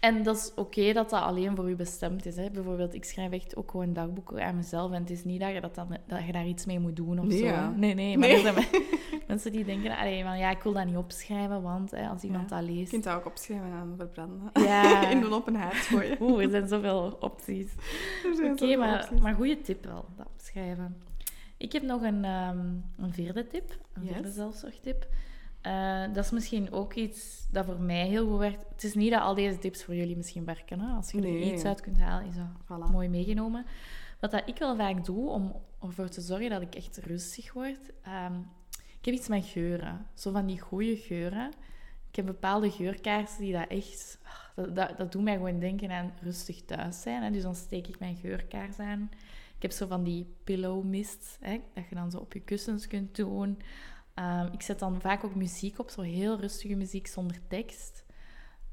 En 0.01 0.23
dat 0.23 0.37
is 0.37 0.53
oké 0.55 0.93
dat 0.93 1.11
dat 1.11 1.23
alleen 1.23 1.57
voor 1.57 1.71
u 1.71 1.77
bestemd 1.77 2.27
is. 2.27 2.37
Hè? 2.37 2.51
Bijvoorbeeld, 2.51 2.95
ik 2.95 3.05
schrijf 3.05 3.33
echt 3.33 3.57
ook 3.57 3.71
gewoon 3.71 3.93
dagboeken 3.93 4.45
aan 4.45 4.57
mezelf. 4.57 4.93
En 4.93 5.01
het 5.01 5.11
is 5.11 5.25
niet 5.25 5.41
dat 5.41 5.53
je, 5.53 5.61
dat 5.61 5.75
dan, 5.75 5.97
dat 6.07 6.25
je 6.27 6.33
daar 6.33 6.47
iets 6.47 6.67
mee 6.67 6.79
moet 6.79 6.97
doen 6.97 7.19
of 7.19 7.25
Nee, 7.27 7.39
zo. 7.39 7.45
ja. 7.45 7.71
Nee, 7.77 7.95
nee. 7.95 8.19
Maar 8.19 8.29
Nee. 8.29 8.37
er 8.37 8.43
zijn 8.43 8.55
me- 8.55 8.99
mensen 9.29 9.53
die 9.53 9.65
denken, 9.65 9.97
allee, 9.97 10.23
van, 10.23 10.39
ja, 10.39 10.51
ik 10.51 10.63
wil 10.63 10.73
dat 10.73 10.85
niet 10.87 10.97
opschrijven, 10.97 11.63
want 11.63 11.91
hè, 11.91 12.09
als 12.09 12.23
iemand 12.23 12.51
Ja. 12.51 12.57
dat 12.61 12.67
Je 12.69 12.73
leest... 12.75 12.91
kunt 12.91 13.05
dat 13.05 13.15
ook 13.17 13.27
opschrijven 13.27 13.67
en 13.67 13.73
aan 13.73 13.95
verbranden. 13.97 14.51
Ja. 14.53 15.09
In 15.11 15.23
een 15.23 15.33
open 15.33 15.55
haard 15.55 15.75
gooien. 15.77 16.17
Oeh, 16.21 16.43
er 16.45 16.51
zijn 16.51 16.69
zoveel 16.69 17.17
opties. 17.21 17.73
Oké, 18.51 18.77
maar, 18.77 19.03
opties. 19.03 19.21
maar 19.21 19.35
goede 19.35 19.61
tip 19.61 19.85
wel, 19.85 20.05
dat 20.17 20.27
opschrijven. 20.33 20.97
Ik 21.57 21.73
heb 21.73 21.83
nog 21.83 22.03
een, 22.03 22.25
ehm, 22.25 22.59
een 22.99 23.13
vierde 23.13 23.47
tip, 23.47 23.79
een 23.93 24.03
Yes. 24.05 24.13
vierde 24.13 24.31
zelfzorgtip. 24.31 25.07
Eh, 25.61 26.03
dat 26.13 26.25
is 26.25 26.31
misschien 26.31 26.73
ook 26.73 26.95
iets 26.95 27.47
dat 27.51 27.65
voor 27.65 27.81
mij 27.81 28.07
heel 28.07 28.29
goed 28.29 28.39
werkt. 28.39 28.65
Het 28.73 28.85
is 28.85 28.95
niet 28.95 29.11
dat 29.11 29.21
al 29.21 29.35
deze 29.35 29.59
tips 29.59 29.85
voor 29.85 29.95
jullie 29.95 30.17
misschien 30.17 30.45
werken. 30.45 30.81
Hè? 30.81 30.95
Als 30.95 31.11
je 31.11 31.19
Nee. 31.21 31.43
er 31.47 31.53
iets 31.53 31.65
uit 31.65 31.81
kunt 31.81 31.99
halen, 31.99 32.27
is 32.29 32.35
dat 32.35 32.47
Voilà. 32.65 32.91
mooi 32.93 33.09
meegenomen. 33.09 33.67
Wat 34.21 34.31
dat 34.31 34.43
ik 34.49 34.59
wel 34.59 34.77
vaak 34.77 35.05
doe 35.05 35.29
om 35.31 35.55
ervoor 35.83 36.09
te 36.09 36.21
zorgen 36.21 36.51
dat 36.51 36.63
ik 36.63 36.75
echt 36.75 36.97
rustig 36.97 37.53
word. 37.53 37.93
ehm, 38.03 38.35
ik 38.99 39.05
heb 39.07 39.15
iets 39.15 39.29
met 39.29 39.45
geuren. 39.47 40.07
Zo 40.15 40.31
van 40.33 40.47
die 40.47 40.61
goede 40.61 40.97
geuren. 40.97 41.51
Ik 42.11 42.17
heb 42.17 42.27
bepaalde 42.27 42.71
geurkaarsen 42.71 43.41
die 43.43 43.53
dat 43.53 43.69
echt... 43.69 44.19
ah, 44.25 44.33
Dat, 44.65 44.77
dat, 44.77 44.97
dat 44.99 45.13
doet 45.13 45.23
mij 45.23 45.35
gewoon 45.37 45.59
denken 45.59 45.91
aan 45.91 46.13
rustig 46.23 46.63
thuis 46.65 47.03
zijn. 47.03 47.23
Hè? 47.23 47.31
Dus 47.31 47.43
dan 47.43 47.55
steek 47.55 47.87
ik 47.87 47.99
mijn 47.99 48.17
geurkaars 48.17 48.79
aan. 48.79 49.11
Ik 49.57 49.63
heb 49.63 49.71
zo 49.71 49.87
van 49.87 50.05
die 50.05 50.35
pillow 50.45 50.85
mist, 50.85 51.37
hè? 51.41 51.61
dat 51.75 51.89
je 51.89 51.95
dan 51.95 52.11
zo 52.11 52.19
op 52.19 52.33
je 52.33 52.41
kussens 52.41 52.87
kunt 52.87 53.17
doen. 53.17 53.59
Ehm, 54.15 54.49
ik 54.53 54.63
zet 54.63 54.79
dan 54.79 55.01
vaak 55.01 55.25
ook 55.25 55.35
muziek 55.35 55.79
op, 55.79 55.91
zo 55.91 56.01
heel 56.01 56.41
rustige 56.41 56.75
muziek 56.75 57.07
zonder 57.07 57.37
tekst. 57.49 58.05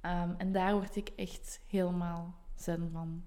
Ehm, 0.01 0.29
en 0.37 0.51
daar 0.51 0.73
word 0.73 0.95
ik 0.95 1.09
echt 1.15 1.61
helemaal 1.67 2.35
zen 2.55 2.89
van. 2.91 3.23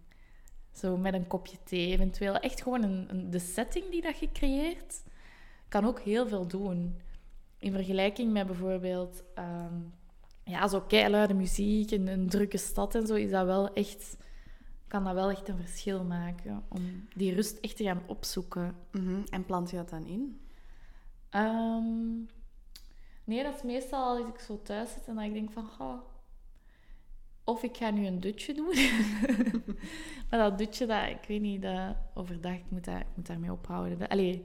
Zo 0.72 0.96
met 0.96 1.14
een 1.14 1.26
kopje 1.26 1.56
thee 1.64 1.86
eventueel. 1.92 2.34
Echt 2.36 2.62
gewoon 2.62 2.82
een, 2.82 3.06
een- 3.10 3.30
de 3.30 3.38
setting 3.38 3.90
die 3.90 4.02
dat 4.02 4.18
je 4.18 4.32
creëert, 4.32 5.02
kan 5.68 5.84
ook 5.86 6.00
heel 6.00 6.28
veel 6.28 6.46
doen. 6.46 7.00
In 7.58 7.72
vergelijking 7.72 8.32
met 8.32 8.46
bijvoorbeeld 8.46 9.22
ehm, 9.34 9.74
ja, 10.44 10.68
zo 10.68 10.80
keiluide 10.80 11.34
muziek 11.34 11.90
in 11.90 12.08
een 12.08 12.28
drukke 12.28 12.56
stad 12.58 12.94
en 12.94 13.06
zo, 13.06 13.14
is 13.14 13.30
dat 13.30 13.46
wel 13.46 13.72
echt, 13.72 14.16
kan 14.86 15.04
dat 15.04 15.14
wel 15.14 15.30
echt 15.30 15.48
een 15.48 15.58
verschil 15.58 16.04
maken. 16.04 16.62
Om 16.68 17.08
die 17.16 17.34
rust 17.34 17.58
echt 17.58 17.76
te 17.76 17.84
gaan 17.84 18.02
opzoeken. 18.06 18.74
Mhm. 18.92 19.20
En 19.30 19.44
plant 19.44 19.70
je 19.70 19.76
dat 19.76 19.88
dan 19.90 20.06
in? 20.06 20.40
Ehm, 21.30 22.16
nee, 23.24 23.42
dat 23.42 23.54
is 23.54 23.62
meestal 23.62 24.04
als 24.18 24.28
ik 24.28 24.38
zo 24.38 24.60
thuis 24.62 24.92
zit 24.92 25.06
en 25.08 25.14
dat 25.14 25.24
ik 25.24 25.32
denk 25.32 25.50
van... 25.50 25.64
"Goh, 25.64 26.00
of 27.44 27.62
ik 27.62 27.76
ga 27.76 27.90
nu 27.90 28.06
een 28.06 28.20
dutje 28.20 28.54
doen. 28.54 28.74
maar 30.30 30.38
dat 30.38 30.58
dutje, 30.58 30.86
dat, 30.86 31.06
ik 31.08 31.24
weet 31.28 31.40
niet, 31.40 31.62
dat, 31.62 31.96
overdag, 32.14 32.52
ik 32.54 32.64
moet, 32.70 32.84
daar, 32.84 33.00
ik 33.00 33.06
moet 33.14 33.26
daarmee 33.26 33.52
ophouden. 33.52 33.98
Dat, 33.98 34.08
allee, 34.08 34.44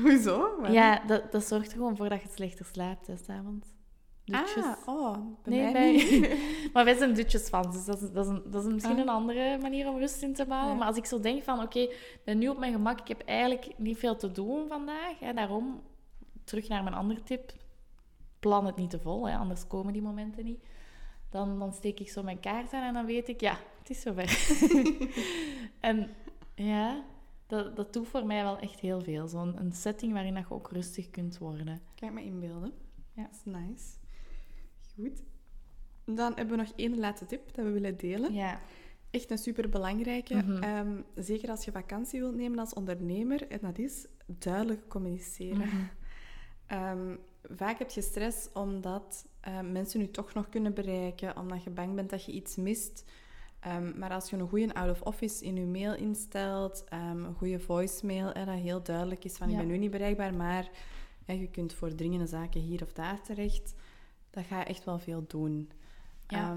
Hoezo? 0.00 0.66
Ja, 0.70 1.02
dat, 1.06 1.32
dat 1.32 1.44
zorgt 1.46 1.66
er 1.70 1.76
gewoon 1.76 1.96
voor 1.96 2.08
dat 2.08 2.22
je 2.22 2.28
slechter 2.28 2.64
slaapt, 2.64 3.06
hè, 3.06 3.16
s'avonds. 3.16 3.68
Dutjes. 4.24 4.64
Ah, 4.64 4.76
oh, 4.86 5.12
bij 5.42 5.52
Nee, 5.52 5.62
mij 5.62 5.72
bij- 5.72 5.92
niet. 5.92 6.36
maar 6.72 6.84
wij 6.84 6.94
zijn 6.96 7.14
dutjesfans, 7.14 7.74
dus 7.76 7.84
dat 7.84 8.02
is, 8.02 8.10
dat 8.12 8.24
is, 8.24 8.30
een, 8.30 8.42
dat 8.50 8.64
is 8.66 8.72
misschien 8.72 8.94
Ah. 8.94 9.00
een 9.00 9.08
andere 9.08 9.58
manier 9.60 9.88
om 9.88 9.98
rust 9.98 10.22
in 10.22 10.34
te 10.34 10.46
bouwen. 10.46 10.72
Ja. 10.72 10.78
Maar 10.78 10.86
als 10.86 10.96
ik 10.96 11.04
zo 11.06 11.20
denk 11.20 11.42
van, 11.42 11.62
oké, 11.62 11.88
ben 12.24 12.38
nu 12.38 12.48
op 12.48 12.58
mijn 12.58 12.72
gemak, 12.72 13.00
ik 13.00 13.08
heb 13.08 13.20
eigenlijk 13.20 13.78
niet 13.78 13.98
veel 13.98 14.16
te 14.16 14.32
doen 14.32 14.68
vandaag. 14.68 15.18
Hè, 15.18 15.32
daarom, 15.32 15.82
terug 16.46 16.68
naar 16.68 16.82
mijn 16.82 16.94
andere 16.94 17.22
tip, 17.22 17.52
plan 18.38 18.66
het 18.66 18.76
niet 18.76 18.90
te 18.90 19.00
vol, 19.00 19.28
hè, 19.28 19.36
anders 19.36 19.66
komen 19.66 19.92
die 19.92 20.02
momenten 20.02 20.44
niet. 20.44 20.64
Dan, 21.30 21.58
dan 21.58 21.72
steek 21.72 22.00
ik 22.00 22.10
zo 22.10 22.22
mijn 22.22 22.40
kaart 22.40 22.72
aan 22.72 22.82
en 22.82 22.94
dan 22.94 23.06
weet 23.06 23.28
ik, 23.28 23.40
ja, 23.40 23.58
het 23.78 23.90
is 23.90 24.00
zover. 24.00 24.48
en 25.80 26.10
ja, 26.54 27.04
dat, 27.46 27.76
dat 27.76 27.92
doet 27.92 28.08
voor 28.08 28.26
mij 28.26 28.42
wel 28.42 28.58
echt 28.58 28.80
heel 28.80 29.00
veel. 29.00 29.28
Zo'n 29.28 29.60
een 29.60 29.72
setting 29.72 30.12
waarin 30.12 30.34
dat 30.34 30.48
je 30.48 30.54
ook 30.54 30.70
rustig 30.70 31.10
kunt 31.10 31.38
worden. 31.38 31.80
Kan 31.94 32.08
ik 32.08 32.14
me 32.14 32.22
inbeelden. 32.22 32.72
Ja. 33.12 33.22
Dat 33.22 33.32
is 33.32 33.52
nice. 33.52 33.84
Goed. 34.94 35.22
Dan 36.04 36.32
hebben 36.34 36.56
we 36.56 36.62
nog 36.62 36.72
één 36.76 36.98
laatste 36.98 37.26
tip 37.26 37.54
dat 37.54 37.64
we 37.64 37.70
willen 37.70 37.96
delen. 37.96 38.32
Ja, 38.32 38.60
Echt 39.10 39.30
een 39.30 39.38
super 39.38 39.68
belangrijke. 39.68 40.34
Mhm. 40.34 41.02
zeker 41.14 41.50
als 41.50 41.64
je 41.64 41.72
vakantie 41.72 42.20
wilt 42.20 42.34
nemen 42.34 42.58
als 42.58 42.74
ondernemer. 42.74 43.48
En 43.48 43.58
dat 43.60 43.78
is 43.78 44.06
duidelijk 44.26 44.88
communiceren. 44.88 45.66
Mhm. 45.66 45.84
Ehm, 46.66 47.16
vaak 47.42 47.78
heb 47.78 47.90
je 47.90 48.00
stress 48.00 48.48
omdat 48.52 49.26
eh, 49.40 49.60
mensen 49.60 50.00
je 50.00 50.10
toch 50.10 50.34
nog 50.34 50.48
kunnen 50.48 50.74
bereiken, 50.74 51.36
omdat 51.36 51.62
je 51.62 51.70
bang 51.70 51.94
bent 51.94 52.10
dat 52.10 52.24
je 52.24 52.32
iets 52.32 52.56
mist. 52.56 53.04
Ehm, 53.60 53.98
maar 53.98 54.10
als 54.10 54.30
je 54.30 54.36
een 54.36 54.48
goede 54.48 54.74
out-of-office 54.74 55.44
in 55.44 55.56
je 55.56 55.66
mail 55.66 55.94
instelt, 55.94 56.84
ehm, 56.88 57.24
een 57.24 57.34
goede 57.34 57.60
voicemail, 57.60 58.30
hè, 58.32 58.44
dat 58.44 58.54
heel 58.54 58.82
duidelijk 58.82 59.24
is 59.24 59.36
van 59.36 59.46
Ja. 59.46 59.52
ik 59.52 59.58
ben 59.58 59.66
nu 59.66 59.78
niet 59.78 59.90
bereikbaar, 59.90 60.34
maar 60.34 60.68
je 61.26 61.48
kunt 61.50 61.72
voor 61.74 61.94
dringende 61.94 62.26
zaken 62.26 62.60
hier 62.60 62.82
of 62.82 62.92
daar 62.92 63.22
terecht, 63.22 63.74
dat 64.30 64.44
gaat 64.44 64.66
echt 64.66 64.84
wel 64.84 64.98
veel 64.98 65.24
doen. 65.26 65.70
Ja. 66.26 66.56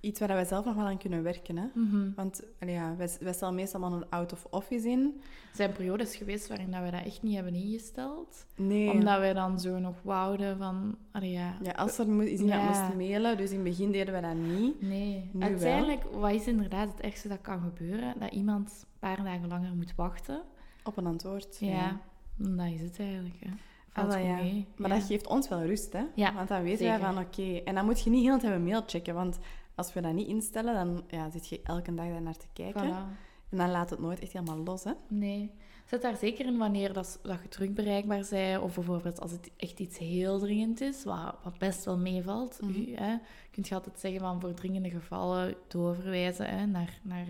Iets 0.00 0.20
waar 0.20 0.28
wij 0.28 0.44
zelf 0.44 0.64
nog 0.64 0.74
wel 0.74 0.84
aan 0.86 0.98
kunnen 0.98 1.22
werken. 1.22 1.56
Hè? 1.56 1.66
Mhm. 1.74 2.10
Want 2.16 2.42
allee, 2.60 2.74
ja, 2.74 2.94
wij, 2.96 3.08
wij 3.20 3.32
stellen 3.32 3.54
meestal 3.54 3.80
maar 3.80 3.92
een 3.92 4.08
out-of-office 4.10 4.88
in. 4.88 5.20
Er 5.50 5.56
zijn 5.56 5.72
periodes 5.72 6.16
geweest 6.16 6.48
waarin 6.48 6.70
dat 6.70 6.82
we 6.82 6.90
dat 6.90 7.04
echt 7.04 7.22
niet 7.22 7.34
hebben 7.34 7.54
ingesteld. 7.54 8.46
Nee. 8.56 8.90
Omdat 8.90 9.18
wij 9.18 9.32
dan 9.32 9.60
zo 9.60 9.78
nog 9.78 9.94
wouden 10.02 10.58
van... 10.58 10.96
Allee, 11.12 11.30
ja. 11.30 11.54
Ja, 11.62 11.72
als 11.72 11.98
er 11.98 12.08
mo- 12.08 12.22
is 12.22 12.40
iemand 12.40 12.62
Ja. 12.62 12.66
moest 12.68 12.94
mailen, 12.96 13.36
dus 13.36 13.50
in 13.50 13.54
het 13.54 13.64
begin 13.64 13.90
deden 13.92 14.14
we 14.14 14.20
dat 14.20 14.34
niet. 14.34 14.82
Nee. 14.82 15.30
Nu 15.32 15.42
Uiteindelijk, 15.42 16.02
wat 16.12 16.30
is 16.32 16.46
inderdaad 16.46 16.88
het 16.92 17.00
ergste 17.00 17.28
dat 17.28 17.40
kan 17.40 17.60
gebeuren? 17.60 18.14
Dat 18.18 18.32
iemand 18.32 18.70
een 18.82 18.98
paar 18.98 19.24
dagen 19.24 19.48
langer 19.48 19.74
moet 19.74 19.92
wachten. 19.96 20.42
Op 20.84 20.96
een 20.96 21.06
antwoord. 21.06 21.56
Ja. 21.60 22.00
Dat 22.36 22.66
is 22.66 22.80
het 22.80 22.98
eigenlijk, 22.98 23.36
hè. 23.40 23.50
Valt 23.92 24.12
Ah, 24.12 24.22
ja. 24.24 24.36
Maar 24.76 24.88
Ja. 24.88 24.94
dat 24.96 25.04
geeft 25.06 25.26
ons 25.26 25.48
wel 25.48 25.62
rust, 25.64 25.92
hè? 25.92 26.02
Ja, 26.14 26.34
Want 26.34 26.48
dan 26.48 26.62
weten 26.62 26.86
wij 26.86 26.98
van, 26.98 27.18
oké... 27.18 27.60
En 27.64 27.74
dan 27.74 27.84
moet 27.84 28.02
je 28.04 28.10
niet 28.10 28.22
heel 28.24 28.34
de 28.34 28.40
tijd 28.40 28.54
een 28.54 28.64
mail 28.64 28.82
checken, 28.86 29.14
want 29.14 29.38
als 29.74 29.92
we 29.92 30.00
dat 30.00 30.12
niet 30.12 30.28
instellen, 30.28 30.74
dan 30.74 31.04
ja, 31.08 31.30
zit 31.30 31.48
je 31.48 31.60
elke 31.62 31.94
dag 31.94 32.06
daar 32.06 32.22
naar 32.22 32.36
te 32.36 32.46
kijken. 32.52 32.92
Voilà. 32.92 33.28
En 33.50 33.56
dan 33.56 33.70
laat 33.70 33.90
het 33.90 33.98
nooit 33.98 34.20
echt 34.20 34.32
helemaal 34.32 34.58
los, 34.58 34.84
hè? 34.84 34.92
Nee. 35.08 35.50
Zet 35.90 36.02
daar 36.02 36.16
zeker 36.16 36.46
in 36.46 36.58
wanneer 36.58 36.92
dat, 36.92 37.18
dat 37.22 37.42
je 37.42 37.48
terug 37.48 37.72
bereikbaar 37.72 38.26
bent. 38.30 38.62
Of 38.62 38.74
bijvoorbeeld 38.74 39.20
als 39.20 39.30
het 39.30 39.50
echt 39.56 39.80
iets 39.80 39.98
heel 39.98 40.38
dringend 40.38 40.80
is, 40.80 41.04
wat, 41.04 41.36
wat 41.42 41.58
best 41.58 41.84
wel 41.84 41.98
meevalt. 41.98 42.58
U, 42.62 42.94
hè, 42.94 43.16
kun 43.50 43.64
je 43.68 43.74
altijd 43.74 44.00
zeggen 44.00 44.20
van 44.20 44.40
voor 44.40 44.54
dringende 44.54 44.90
gevallen 44.90 45.54
doorverwijzen 45.68 46.46
hè, 46.46 46.66
naar, 46.66 47.00
naar 47.02 47.26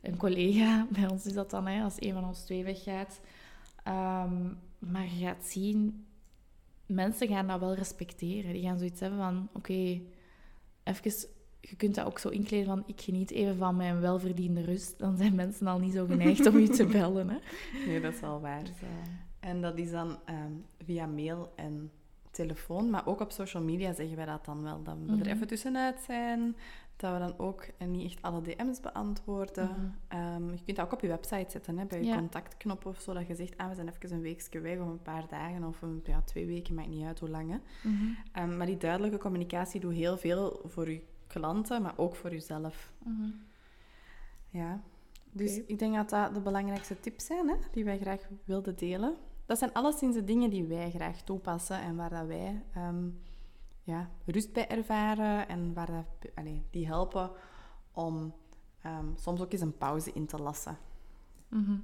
een 0.00 0.16
collega. 0.16 0.86
Bij 0.90 1.10
ons 1.10 1.26
is 1.26 1.32
dat 1.32 1.50
dan, 1.50 1.66
hè, 1.66 1.82
als 1.82 1.94
een 1.98 2.12
van 2.12 2.24
ons 2.24 2.40
twee 2.40 2.64
weggaat. 2.64 3.20
Ehm, 3.84 4.52
maar 4.78 5.04
je 5.04 5.24
gaat 5.24 5.44
zien, 5.44 6.06
mensen 6.86 7.28
gaan 7.28 7.46
dat 7.46 7.60
wel 7.60 7.74
respecteren. 7.74 8.52
Die 8.52 8.62
gaan 8.62 8.78
zoiets 8.78 9.00
hebben 9.00 9.18
van, 9.18 9.48
oké, 9.52 10.00
even... 10.88 11.28
Je 11.60 11.76
kunt 11.76 11.94
dat 11.94 12.06
ook 12.06 12.18
zo 12.18 12.28
inkleden 12.28 12.66
van, 12.66 12.82
ik 12.86 13.00
geniet 13.00 13.30
even 13.30 13.56
van 13.56 13.76
mijn 13.76 14.00
welverdiende 14.00 14.60
rust. 14.62 14.98
Dan 14.98 15.16
zijn 15.16 15.34
mensen 15.34 15.66
al 15.66 15.78
niet 15.78 15.92
zo 15.92 16.06
geneigd 16.06 16.46
om 16.46 16.58
je 16.58 16.68
te 16.68 16.86
bellen. 16.98 17.28
Hè. 17.28 17.36
Nee, 17.86 18.00
dat 18.00 18.12
is 18.14 18.20
wel 18.20 18.40
waar. 18.40 18.60
Dus, 18.64 18.80
eh, 18.80 19.48
En 19.50 19.60
dat 19.60 19.78
is 19.78 19.90
dan 19.90 20.18
ehm, 20.24 20.52
via 20.84 21.06
mail 21.06 21.52
en 21.56 21.90
telefoon, 22.30 22.90
maar 22.90 23.06
ook 23.06 23.20
op 23.20 23.30
social 23.32 23.62
media 23.62 23.92
zeggen 23.92 24.16
wij 24.16 24.26
dat 24.26 24.44
dan 24.44 24.62
wel. 24.62 24.82
Dat 24.82 24.96
we 25.06 25.12
Mhm. 25.12 25.20
er 25.20 25.26
even 25.26 25.46
tussenuit 25.46 26.00
zijn, 26.06 26.56
dat 26.98 27.12
we 27.12 27.18
dan 27.18 27.34
ook 27.38 27.66
niet 27.86 28.04
echt 28.04 28.22
alle 28.22 28.42
DM's 28.42 28.80
beantwoorden. 28.80 29.68
Mhm. 29.70 29.86
Ehm, 30.08 30.50
je 30.50 30.64
kunt 30.64 30.76
dat 30.76 30.86
ook 30.86 30.92
op 30.92 31.00
je 31.00 31.08
website 31.08 31.50
zetten, 31.50 31.78
hè, 31.78 31.84
bij 31.84 31.98
je 31.98 32.06
Ja. 32.06 32.16
contactknop 32.16 32.86
of 32.86 33.00
zo, 33.00 33.12
dat 33.12 33.26
je 33.26 33.34
zegt, 33.34 33.56
ah, 33.56 33.68
we 33.68 33.74
zijn 33.74 33.88
even 33.88 34.12
een 34.12 34.20
weekje 34.20 34.60
weg 34.60 34.78
of 34.78 34.86
een 34.88 35.02
paar 35.02 35.28
dagen 35.28 35.64
of 35.64 35.82
een, 35.82 36.00
ja, 36.04 36.22
twee 36.22 36.46
weken, 36.46 36.74
maakt 36.74 36.88
niet 36.88 37.04
uit 37.06 37.20
hoe 37.20 37.28
lang. 37.28 37.60
Mhm. 37.82 37.94
Ehm, 38.32 38.56
maar 38.56 38.66
die 38.66 38.76
duidelijke 38.76 39.18
communicatie 39.18 39.80
doet 39.80 39.94
heel 39.94 40.16
veel 40.16 40.60
voor 40.64 40.90
je 40.90 41.02
klanten, 41.26 41.82
maar 41.82 41.94
ook 41.96 42.14
voor 42.16 42.30
jezelf. 42.30 42.92
Mhm. 43.04 43.30
Ja. 44.50 44.80
Dus 45.32 45.64
ik 45.64 45.78
denk 45.78 45.94
dat 45.94 46.10
dat 46.10 46.34
de 46.34 46.40
belangrijkste 46.40 47.00
tips 47.00 47.26
zijn 47.26 47.48
hè, 47.48 47.54
die 47.72 47.84
wij 47.84 47.98
graag 47.98 48.28
wilden 48.44 48.76
delen. 48.76 49.16
Dat 49.46 49.58
zijn 49.58 49.72
alleszins 49.72 50.14
de 50.14 50.24
dingen 50.24 50.50
die 50.50 50.64
wij 50.64 50.90
graag 50.90 51.22
toepassen 51.22 51.80
en 51.80 51.96
waar 51.96 52.10
dat 52.10 52.26
wij 52.26 52.62
ehm, 52.74 53.08
ja, 53.88 54.10
rust 54.24 54.52
bij 54.52 54.68
ervaren 54.68 55.48
en 55.48 55.74
waar 55.74 55.86
dat, 55.86 56.30
allee, 56.34 56.62
die 56.70 56.86
helpen 56.86 57.30
om 57.92 58.32
ehm, 58.82 59.06
soms 59.16 59.40
ook 59.40 59.52
eens 59.52 59.60
een 59.60 59.76
pauze 59.78 60.10
in 60.12 60.26
te 60.26 60.38
lassen. 60.38 60.78
Mhm. 61.48 61.76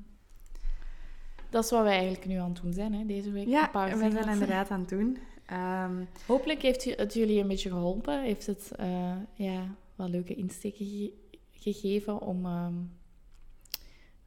Dat 1.50 1.64
is 1.64 1.70
wat 1.70 1.82
wij 1.82 1.92
eigenlijk 1.96 2.26
nu 2.26 2.36
aan 2.36 2.52
het 2.52 2.62
doen 2.62 2.72
zijn, 2.72 2.92
hè, 2.94 3.06
deze 3.06 3.30
week. 3.30 3.46
Ja, 3.46 3.64
Een 3.64 3.70
pauze 3.70 3.94
we 3.96 4.10
zijn 4.10 4.28
inderdaad 4.28 4.70
aan 4.70 4.80
het 4.80 4.88
doen. 4.88 5.18
Ehm, 5.46 6.04
Hopelijk 6.26 6.62
heeft 6.62 6.84
het 6.84 7.14
jullie 7.14 7.40
een 7.40 7.48
beetje 7.48 7.68
geholpen. 7.70 8.22
Heeft 8.22 8.46
het 8.46 8.70
eh, 8.76 9.16
ja, 9.34 9.66
wat 9.94 10.08
leuke 10.08 10.34
insteken 10.34 10.86
ge- 10.86 11.12
gegeven 11.52 12.20
om 12.20 12.44
ehm, 12.46 12.74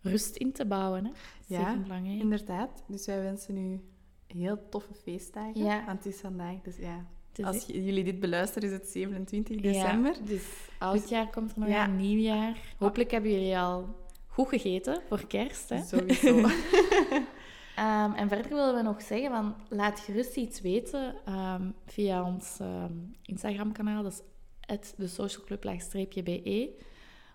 rust 0.02 0.36
in 0.36 0.52
te 0.52 0.66
bouwen. 0.66 1.06
Hè? 1.06 1.12
Ja, 1.46 1.78
belangrijk. 1.78 2.20
inderdaad. 2.20 2.84
Dus 2.88 3.06
wij 3.06 3.22
wensen 3.22 3.58
u 3.58 3.82
heel 4.28 4.70
toffe 4.70 4.94
feestdagen. 4.94 5.64
Ja. 5.64 5.86
Want 5.86 6.04
het 6.04 6.14
is 6.14 6.20
vandaag, 6.20 6.62
dus 6.62 6.78
ja. 6.78 7.06
Is 7.38 7.46
Als 7.46 7.66
jullie 7.66 8.04
dit 8.04 8.20
beluisteren, 8.20 8.70
is 8.70 8.76
het 8.76 8.88
27 8.90 9.56
Ja, 9.56 9.62
december. 9.62 10.16
dus 10.26 10.44
oudjaar 10.80 11.30
komt 11.30 11.52
er 11.52 11.60
nog 11.60 11.70
Ja. 11.70 11.84
aan, 11.84 11.96
nieuwjaar. 11.96 12.58
Hopelijk 12.78 13.12
hebben 13.12 13.32
jullie 13.32 13.58
al 13.58 13.96
goed 14.28 14.48
gegeten 14.48 15.02
voor 15.08 15.28
kerst. 15.28 15.70
Hè? 15.70 15.84
Sowieso. 15.84 16.42
Ehm, 17.76 18.12
en 18.14 18.28
verder 18.30 18.50
willen 18.50 18.76
we 18.76 18.82
nog 18.82 19.02
zeggen, 19.02 19.30
van, 19.30 19.56
laat 19.70 20.00
gerust 20.00 20.36
iets 20.36 20.62
weten 20.62 21.16
ehm, 21.26 21.70
via 21.86 22.24
ons 22.24 22.58
ehm, 22.60 22.94
Instagram-kanaal. 23.22 24.04
Dat 24.04 24.24
is 24.82 24.94
de 24.98 25.08
socialclub-be. 25.08 26.70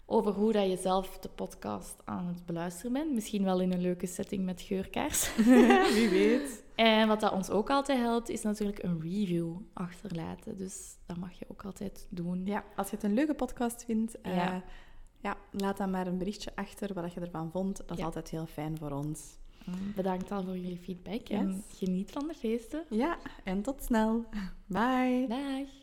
Over 0.06 0.32
hoe 0.32 0.52
dat 0.52 0.70
je 0.70 0.76
zelf 0.76 1.18
de 1.18 1.28
podcast 1.28 1.94
aan 2.04 2.26
het 2.26 2.46
beluisteren 2.46 2.92
bent. 2.92 3.12
Misschien 3.12 3.44
wel 3.44 3.60
in 3.60 3.72
een 3.72 3.80
leuke 3.80 4.06
setting 4.06 4.44
met 4.44 4.60
geurkaars. 4.60 5.34
Wie 5.94 6.08
weet. 6.08 6.61
En 6.74 7.08
wat 7.08 7.20
dat 7.20 7.32
ons 7.32 7.50
ook 7.50 7.70
altijd 7.70 7.98
helpt, 7.98 8.28
is 8.28 8.42
natuurlijk 8.42 8.82
een 8.82 9.00
review 9.00 9.56
achterlaten. 9.72 10.56
Dus 10.56 10.96
dat 11.06 11.16
mag 11.16 11.32
je 11.38 11.44
ook 11.48 11.64
altijd 11.64 12.06
doen. 12.10 12.46
Ja, 12.46 12.64
als 12.76 12.90
je 12.90 12.94
het 12.96 13.04
een 13.04 13.14
leuke 13.14 13.34
podcast 13.34 13.84
vindt, 13.84 14.20
eh, 14.20 14.36
Ja. 14.36 14.62
ja, 15.20 15.36
laat 15.50 15.76
dan 15.76 15.90
maar 15.90 16.06
een 16.06 16.18
berichtje 16.18 16.50
achter 16.54 16.94
wat 16.94 17.12
je 17.12 17.20
ervan 17.20 17.50
vond. 17.50 17.76
Dat 17.76 17.90
is 17.90 17.96
Ja. 17.98 18.04
altijd 18.04 18.30
heel 18.30 18.46
fijn 18.46 18.78
voor 18.78 18.90
ons. 18.90 19.38
Mm, 19.64 19.92
Bedankt 19.94 20.30
al 20.32 20.42
voor 20.44 20.56
jullie 20.58 20.78
feedback 20.78 21.28
en 21.28 21.64
geniet 21.74 22.10
van 22.10 22.26
de 22.28 22.34
feesten. 22.34 22.84
Ja, 22.90 23.18
en 23.44 23.62
tot 23.62 23.82
snel. 23.82 24.24
Bye. 24.66 25.24
Dag! 25.28 25.81